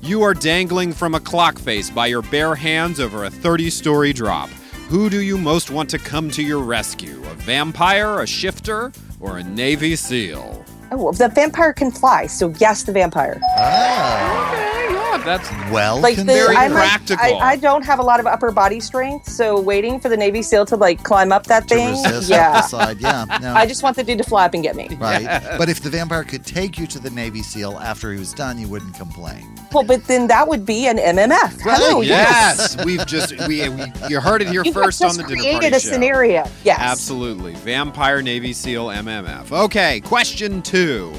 [0.00, 4.14] You are dangling from a clock face by your bare hands over a 30 story
[4.14, 4.48] drop.
[4.88, 7.22] Who do you most want to come to your rescue?
[7.30, 8.90] A vampire, a shifter,
[9.20, 10.61] or a Navy SEAL?
[10.94, 13.40] Oh, the vampire can fly, so yes, the vampire.
[13.56, 14.81] Ah, Yeah,
[15.24, 17.24] that's well, Like the, Very I, might- practical.
[17.24, 20.42] I, I don't have a lot of upper body strength, so waiting for the Navy
[20.42, 22.52] SEAL to like climb up that thing, resist yeah.
[22.52, 23.00] the side.
[23.00, 23.24] Yeah.
[23.42, 23.54] No.
[23.54, 24.88] I just want the dude to fly up and get me.
[25.00, 25.42] right.
[25.58, 28.56] But if the vampire could take you to the Navy SEAL after he was done,
[28.58, 29.52] you wouldn't complain.
[29.72, 31.60] Well, but then that would be an MMF.
[31.62, 35.22] Hello, Right, Yes, we've just we, we you heard it here You first on the
[35.24, 35.90] dinner created a show.
[35.90, 36.44] scenario.
[36.62, 36.78] Yes.
[36.80, 39.50] Absolutely, vampire Navy SEAL MMF.
[39.64, 41.12] Okay, question two.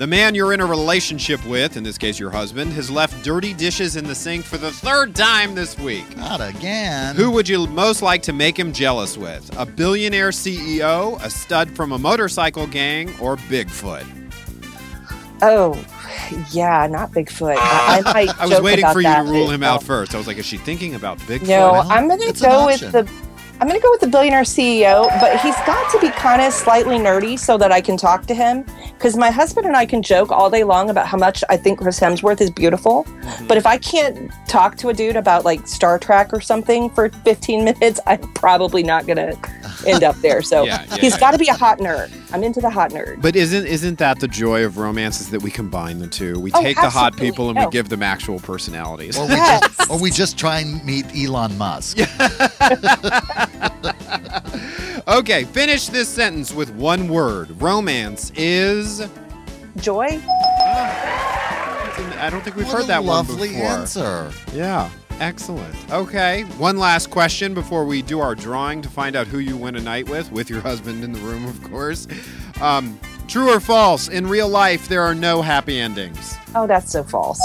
[0.00, 3.52] The man you're in a relationship with, in this case your husband, has left dirty
[3.52, 6.16] dishes in the sink for the third time this week.
[6.16, 7.14] Not again.
[7.16, 9.54] Who would you most like to make him jealous with?
[9.58, 14.06] A billionaire CEO, a stud from a motorcycle gang, or Bigfoot?
[15.42, 15.74] Oh,
[16.50, 17.56] yeah, not Bigfoot.
[17.58, 20.14] I, I, might I was joke waiting about for you to rule him out first.
[20.14, 21.46] I was like, is she thinking about Bigfoot?
[21.46, 23.29] No, I'm gonna it's an go with the.
[23.60, 26.96] I'm gonna go with the billionaire CEO, but he's got to be kind of slightly
[26.96, 28.64] nerdy so that I can talk to him.
[28.94, 31.78] Because my husband and I can joke all day long about how much I think
[31.80, 33.46] Chris Hemsworth is beautiful, Mm-hmm.
[33.46, 37.10] but if I can't talk to a dude about like Star Trek or something for
[37.10, 39.34] 15 minutes, I'm probably not gonna
[39.86, 40.40] end up there.
[40.42, 41.20] So Yeah, yeah, he's yeah.
[41.20, 42.10] got to be a hot nerd.
[42.32, 43.20] I'm into the hot nerd.
[43.20, 45.20] But isn't isn't that the joy of romance?
[45.20, 46.38] Is that we combine the two?
[46.40, 47.66] We Oh, take the hot people and No.
[47.66, 49.18] we give them actual personalities.
[49.18, 49.60] Or we, Yes.
[49.76, 51.98] just, or we just try and meet Elon Musk.
[55.08, 57.60] okay, finish this sentence with one word.
[57.60, 59.06] Romance is.
[59.76, 60.20] Joy.
[62.20, 63.62] I don't think we've What heard that lovely one before.
[63.62, 64.32] Lovely answer.
[64.54, 64.90] Yeah,
[65.20, 65.74] excellent.
[65.90, 69.76] Okay, one last question before we do our drawing to find out who you win
[69.76, 72.06] a night with, with your husband in the room, of course.
[72.60, 74.08] Um, true or false?
[74.08, 76.36] In real life, there are no happy endings.
[76.54, 77.40] Oh, that's so false.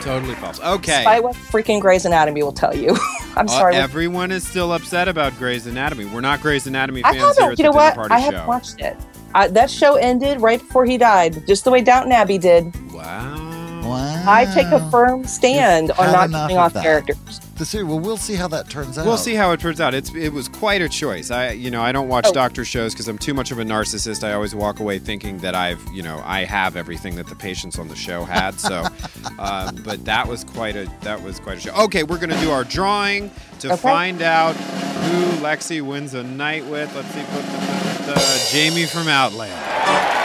[0.00, 0.60] Totally false.
[0.60, 0.98] Okay.
[0.98, 2.96] Despite what freaking Grey's Anatomy will tell you.
[3.38, 3.76] I'm Uh, sorry.
[3.76, 6.04] everyone is still upset about Grey's Anatomy.
[6.06, 7.42] We're not Grey's Anatomy fans here haven't.
[7.44, 7.94] at You the know what?
[7.94, 8.96] Party I haven't watched it.
[9.34, 12.74] I, that show ended right before he died, just the way Downton Abbey did.
[12.92, 13.82] Wow.
[13.84, 14.24] Wow.
[14.26, 16.82] I take a firm stand You've on not enough killing of off that.
[16.82, 17.40] characters.
[17.58, 17.88] The series.
[17.88, 19.04] Well, we'll see how that turns out.
[19.04, 19.92] We'll see how it turns out.
[19.92, 21.32] It's it was quite a choice.
[21.32, 22.32] I you know I don't watch Oh.
[22.32, 24.22] doctor shows because I'm too much of a narcissist.
[24.22, 27.76] I always walk away thinking that I've you know I have everything that the patients
[27.76, 28.60] on the show had.
[28.60, 28.84] So,
[29.40, 31.74] um, but that was quite a that was quite a show.
[31.84, 33.28] Okay, we're gonna do our drawing
[33.58, 33.76] to Okay.
[33.76, 36.94] find out who Lexi wins a night with.
[36.94, 39.52] Let's see, put the, the, Jamie from Outland.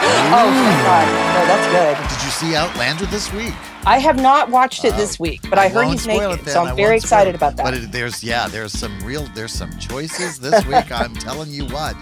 [0.06, 2.16] Oh my god, no, that's good.
[2.16, 3.54] Did you see Outlander this week?
[3.86, 6.64] I have not watched it this week, but I, heard he's spoil naked, it so
[6.64, 7.64] I I'm very won't spoil excited about that.
[7.64, 10.92] But it, there's yeah, there's some real there's some choices this week.
[10.92, 11.96] I'm telling you what.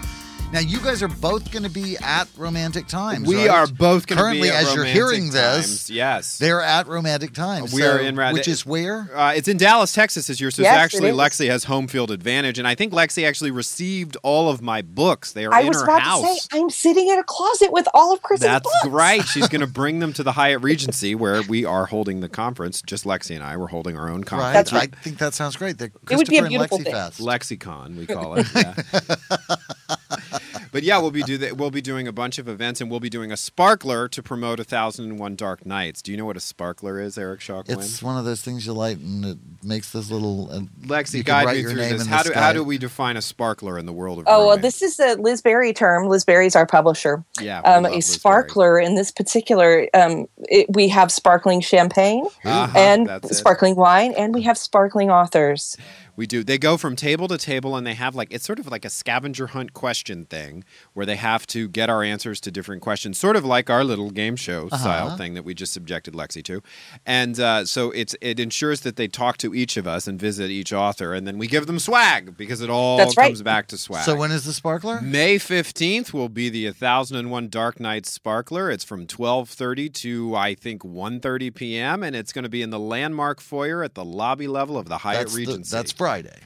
[0.52, 3.26] Now you guys are both going to be at Romantic Times.
[3.26, 3.48] We right?
[3.48, 5.32] are both going to currently be at as you're hearing Times.
[5.32, 5.90] this.
[5.90, 7.72] Yes, They're at Romantic Times.
[7.72, 9.08] We so- are in Ra- which is where?
[9.16, 11.16] Uh, it's in Dallas, Texas this year, so Yes, it actually is.
[11.16, 15.32] Lexi has home field advantage, and I think Lexi actually received all of my books.
[15.32, 16.20] They are I in was her about house.
[16.22, 18.52] to say I'm sitting in a closet with all of Chris's books.
[18.64, 18.94] That's books.
[18.94, 19.24] right.
[19.24, 22.82] She's going to bring them to the Hyatt Regency where we are holding the conference.
[22.82, 24.26] Just Lexi and I, we're holding our own Right.
[24.26, 24.70] conference.
[24.70, 25.78] That's I think that sounds great.
[25.78, 26.92] The It would be a Christopher and beautiful Lexi thing.
[26.92, 27.20] Fest.
[27.20, 28.46] Lexicon, we call it.
[28.54, 28.74] Yeah.
[30.72, 32.98] but yeah, we'll be do the, we'll be doing a bunch of events, and we'll
[32.98, 36.02] be doing a sparkler to promote a thousand and one dark nights.
[36.02, 37.62] Do you know what a sparkler is, Eric Shaw?
[37.68, 40.50] It's one of those things you light and it makes this little.
[40.50, 42.06] Uh, Lexi, you can guide write me your through name this.
[42.06, 44.56] How the do how do we define a sparkler in the world of Oh well,
[44.56, 46.08] this is a Liz Berry term.
[46.08, 47.22] Liz Berry's our publisher.
[47.40, 48.00] Yeah, um, a Liz Berry.
[48.00, 53.34] sparkler in this particular, um, it, we have sparkling champagne Uh-huh, and that's it.
[53.34, 55.76] sparkling wine, and we have sparkling authors.
[56.16, 56.44] We do.
[56.44, 58.90] They go from table to table and they have like, it's sort of like a
[58.90, 63.34] scavenger hunt question thing where they have to get our answers to different questions, sort
[63.36, 65.16] of like our little game show style Uh-huh.
[65.16, 66.62] thing that we just subjected Lexi to.
[67.06, 70.50] And uh, so it's it ensures that they talk to each of us and visit
[70.50, 73.26] each author and then we give them swag because it all That's right.
[73.28, 74.04] comes back to swag.
[74.04, 75.00] So when is the sparkler?
[75.00, 78.70] May 15th will be the 1001 Dark Night Sparkler.
[78.70, 82.02] It's from 12:30 to I think 1:30 p.m.
[82.02, 84.98] and it's going to be in the landmark foyer at the lobby level of the
[84.98, 85.74] Hyatt That's, the, Regency.
[85.76, 86.38] that's Friday.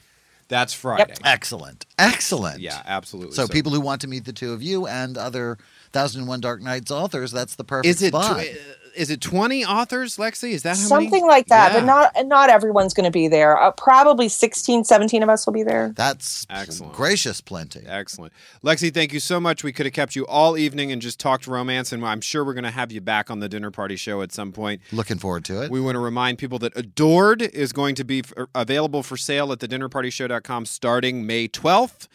[0.49, 1.13] That's Friday.
[1.25, 1.85] Excellent.
[1.99, 2.61] Excellent.
[2.61, 3.35] Yeah, absolutely.
[3.35, 5.57] So, people who want to meet the two of you and other
[5.91, 8.41] Thousand and One Dark Nights authors, that's the perfect is it spot.
[8.41, 8.57] tw-
[8.97, 10.51] is it 20 authors, Lexi?
[10.51, 11.23] Is that how Something many?
[11.27, 11.79] like that, Yeah.
[11.79, 13.57] but not not everyone's going to be there.
[13.57, 15.93] Uh, probably 16, 17 of us will be there.
[15.95, 16.93] That's Excellent.
[16.93, 17.81] gracious plenty.
[17.87, 18.33] Excellent.
[18.63, 19.63] Lexi, thank you so much.
[19.63, 22.53] We could have kept you all evening and just talked romance, and I'm sure we're
[22.53, 24.81] going to have you back on the dinner party show at some point.
[24.91, 25.71] Looking forward to it.
[25.71, 29.51] We want to remind people that Adored is going to be f- available for sale
[29.51, 32.07] at the thedinnerpartyshow.com starting May 12th,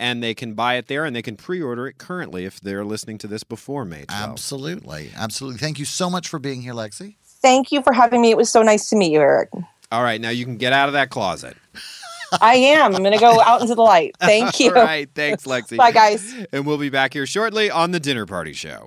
[0.00, 2.84] and they can buy it there and they can pre order it currently if they're
[2.84, 4.30] listening to this before May 12th.
[4.32, 5.10] Absolutely.
[5.14, 5.58] Absolutely.
[5.58, 7.16] Thank you so much for being here, Lexi.
[7.22, 8.30] Thank you for having me.
[8.30, 9.50] It was so nice to meet you, Eric.
[9.92, 11.56] All right, now you can get out of that closet.
[12.40, 12.94] I am.
[12.94, 14.14] I'm going to go out into the light.
[14.20, 14.74] Thank you.
[14.74, 15.76] All right, thanks, Lexi.
[15.76, 16.34] Bye, guys.
[16.52, 18.86] And we'll be back here shortly on the Dinner Party Show.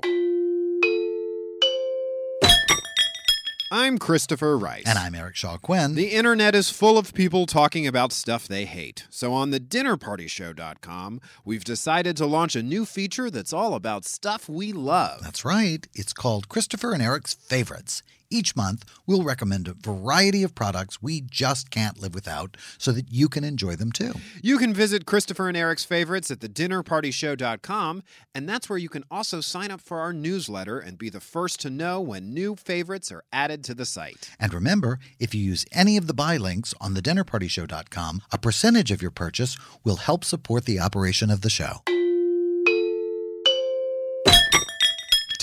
[3.75, 4.83] I'm Christopher Rice.
[4.85, 5.95] And I'm Eric Shaw Quinn.
[5.95, 9.07] The internet is full of people talking about stuff they hate.
[9.09, 14.47] So on the dinnerpartyshow.com, we've decided to launch a new feature that's all about stuff
[14.47, 15.21] we love.
[15.23, 15.87] That's right.
[15.95, 18.03] It's called Christopher and Eric's Favorites.
[18.33, 23.11] Each month, we'll recommend a variety of products we just can't live without so that
[23.11, 24.13] you can enjoy them too.
[24.41, 28.01] You can visit Christopher and Eric's favorites at thedinnerpartyshow.com,
[28.33, 31.61] and that's where you can also sign up for our newsletter and be the first
[31.61, 34.31] to know when new favorites are added to the site.
[34.39, 38.99] And remember, if you use any of the buy links on thedinnerpartyshow.com, a percentage of
[39.03, 41.83] your purchase will help support the operation of the show.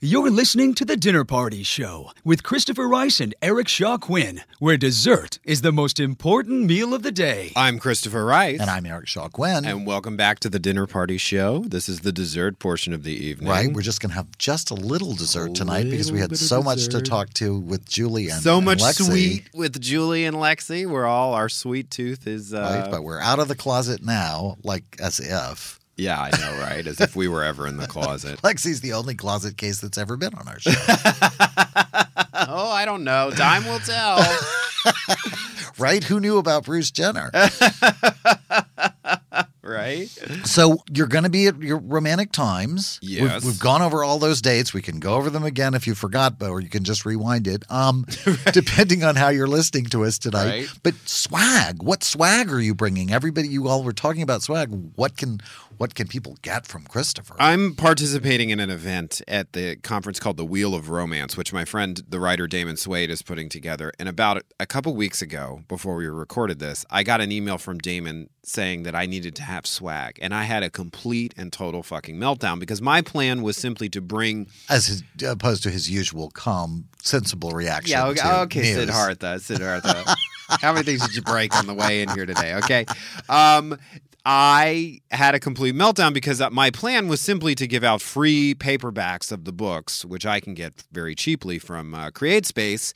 [0.00, 4.76] You're listening to The Dinner Party Show with Christopher Rice and Eric Shaw Quinn, where
[4.76, 7.50] dessert is the most important meal of the day.
[7.56, 8.60] I'm Christopher Rice.
[8.60, 9.64] And I'm Eric Shaw Quinn.
[9.64, 11.64] And welcome back to the Dinner Party Show.
[11.66, 13.48] This is the dessert portion of the evening.
[13.48, 16.62] Right, we're just going to have just a little dessert tonight because we had so
[16.62, 19.04] much to talk to with Julie and so and much Lexi.
[19.04, 20.86] sweet with Julie and Lexi.
[20.86, 24.58] We're all our sweet tooth is uh, Right, but we're out of the closet now,
[24.62, 25.77] like as if.
[25.98, 26.86] Yeah, I know, right?
[26.86, 28.40] As if we were ever in the closet.
[28.42, 30.70] Lexi's the only closet case that's ever been on our show.
[32.48, 33.32] oh, I don't know.
[33.32, 34.24] Time will tell.
[35.78, 36.02] right?
[36.04, 37.32] Who knew about Bruce Jenner?
[39.68, 40.08] Right?
[40.44, 42.98] So you're going to be at your romantic times.
[43.02, 43.44] We've- Yes.
[43.44, 44.72] We've, gone over all those dates.
[44.72, 47.46] We can go over them again if you forgot, but or you can just rewind
[47.48, 47.64] it.
[47.70, 48.06] Um,
[48.52, 50.48] depending on how you're listening to us tonight.
[50.48, 50.68] Right.
[50.82, 53.12] But swag, what swag are you bringing?
[53.12, 54.70] Everybody, you all were talking about swag.
[54.94, 55.40] What can
[55.78, 57.36] what can people get from Christopher?
[57.38, 61.64] I'm participating in an event at the conference called the Wheel of Romance, which my
[61.64, 63.92] friend, the writer Damon Suede, is putting together.
[63.98, 67.78] And about a couple weeks ago, before we recorded this, I got an email from
[67.78, 70.18] Damon saying that I needed to have swag.
[70.20, 74.00] And I had a complete and total fucking meltdown because my plan was simply to
[74.00, 74.48] bring.
[74.68, 77.92] As his, opposed to his usual calm, sensible reaction.
[77.92, 78.74] Yeah, okay, to okay news.
[78.76, 80.16] Siddhartha, Siddhartha.
[80.60, 82.54] How many things did you break on the way in here today?
[82.54, 82.86] Okay.
[83.28, 83.78] Um,
[84.24, 88.54] I had a complete meltdown because uh, my plan was simply to give out free
[88.54, 92.92] paperbacks of the books, which I can get very cheaply from uh, CreateSpace,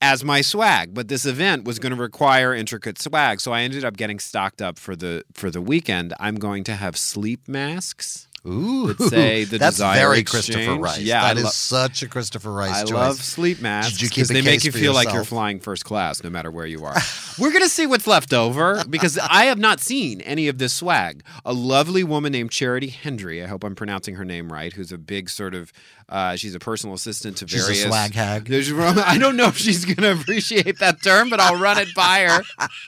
[0.00, 0.94] as my swag.
[0.94, 4.62] But this event was going to require intricate swag, so I ended up getting stocked
[4.62, 6.14] up for the for the weekend.
[6.18, 8.28] I'm going to have sleep masks.
[8.46, 10.46] Ooh, that say the that's desire very exchange.
[10.46, 10.98] Christopher Rice.
[11.00, 12.92] Yeah, that I is such a Christopher Rice I choice.
[12.92, 15.84] love sleep masks Did you keep because they make you feel like you're flying first
[15.84, 16.96] class no matter where you are.
[17.38, 20.72] We're going to see what's left over because I have not seen any of this
[20.72, 21.22] swag.
[21.44, 24.98] A lovely woman named Charity Hendry, I hope I'm pronouncing her name right, who's a
[24.98, 25.70] big sort of,
[26.08, 27.84] uh, she's a personal assistant to She's a various.
[27.86, 28.50] swag hag.
[28.50, 32.22] I don't know if she's going to appreciate that term, but I'll run it by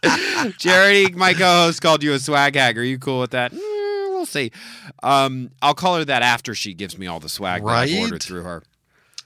[0.03, 0.51] her.
[0.59, 2.79] Charity, my co host, called you a swag hag.
[2.79, 3.53] Are you cool with that?
[4.23, 4.53] We'll see.
[5.03, 8.23] Um, I'll call her that after she gives me all the swag that I've ordered
[8.23, 8.63] through her.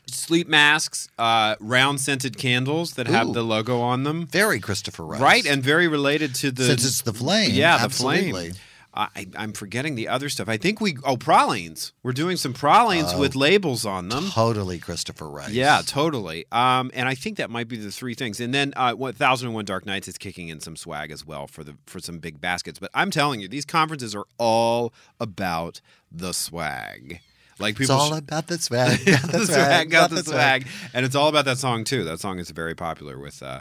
[0.07, 3.33] Sleep masks, uh, round scented candles that have Ooh.
[3.35, 4.27] the logo on them.
[4.27, 5.21] Very Christopher Rice.
[5.21, 8.31] Right, and very related to the Since it's the flame, Yeah, the absolutely.
[8.31, 8.53] flame.
[8.97, 10.49] I, I'm forgetting the other stuff.
[10.49, 11.93] I think we oh pralines.
[12.03, 13.21] We're doing some pralines Oh.
[13.21, 14.31] with labels on them.
[14.31, 15.51] Totally Christopher Rice.
[15.51, 16.47] Yeah, totally.
[16.51, 18.41] Um, and I think that might be the three things.
[18.41, 21.27] And then uh, what Thousand and One Dark Nights is kicking in some swag as
[21.27, 22.79] well for the for some big baskets.
[22.79, 25.81] But I'm telling you, these conferences are all about
[26.11, 27.21] the swag.
[27.59, 28.99] Like It's people, all sh- about the swag.
[29.07, 29.91] Got the swag.
[29.91, 32.05] got the swag, and it's all about that song too.
[32.05, 33.61] That song is very popular with uh,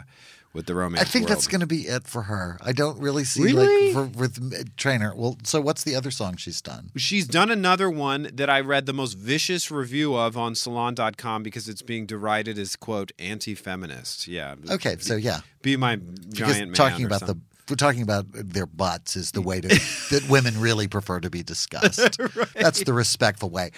[0.56, 1.02] with the romance.
[1.02, 1.36] I think world.
[1.36, 2.58] that's going to be it for her.
[2.60, 3.92] I don't really see Really?
[3.92, 5.14] like for, with Trainor.
[5.14, 6.90] Well, so what's the other song she's done?
[6.96, 11.68] She's done another one that I read the most vicious review of on salon.com because
[11.68, 14.26] it's being derided as quote anti-feminist.
[14.26, 14.54] Yeah.
[14.70, 16.74] Okay, so yeah, Be my because giant man.
[16.74, 17.42] talking or about the something.
[17.68, 19.68] We're talking about their butts is the way to
[20.10, 22.18] that women really prefer to be discussed.
[22.54, 23.72] That's the respectful way.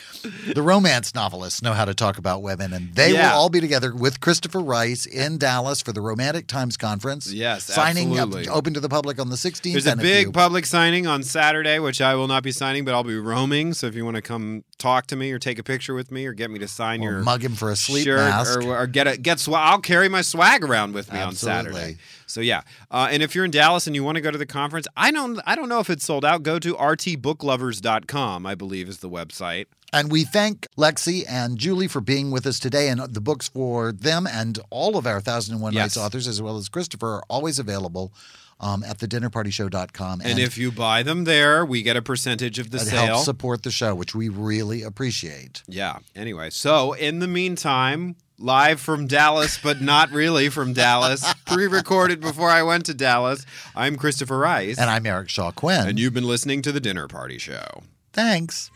[0.55, 3.33] The romance novelists know how to talk about women, and they Yeah.
[3.33, 7.33] will all be together with Christopher Rice in Dallas for the Romantic Times conference.
[7.33, 9.73] Yes, signing up, open to the public on the 16th.
[9.73, 13.05] There's a big public signing on Saturday, which I will not be signing, but I'll
[13.05, 13.73] be roaming.
[13.75, 16.27] So if you want to come talk to me or take a picture with me
[16.27, 18.61] or get me to sign Or your mug him for a sleep shirt mask.
[18.61, 21.97] or, or get a get swag, I'll carry my swag around with me on Saturday.
[22.29, 22.61] So yeah,
[22.91, 25.11] uh, and if you're in Dallas and you want to go to the conference, I
[25.11, 26.43] don't I don't know if it's sold out.
[26.43, 29.67] Go to rtbooklovers.com, I believe is the website.
[29.93, 32.89] And we thank Lexi and Julie for being with us today.
[32.91, 35.81] And the books for them and all of our 1001 Yes.
[35.83, 38.13] Nights authors, as well as Christopher, are always available
[38.61, 40.21] um, at thedinnerpartyshow.com.
[40.23, 43.07] And, if you buy them there, we get a percentage of the sale.
[43.07, 45.63] helps support the show, which we really appreciate.
[45.67, 45.99] Yeah.
[46.15, 52.21] Anyway, so in the meantime, live from Dallas, but not really from Dallas, pre recorded
[52.21, 54.79] before I went to Dallas, I'm Christopher Rice.
[54.79, 55.89] And I'm Eric Shaw Quinn.
[55.89, 57.83] And you've been listening to The Dinner Party Show.
[58.13, 58.71] Thanks.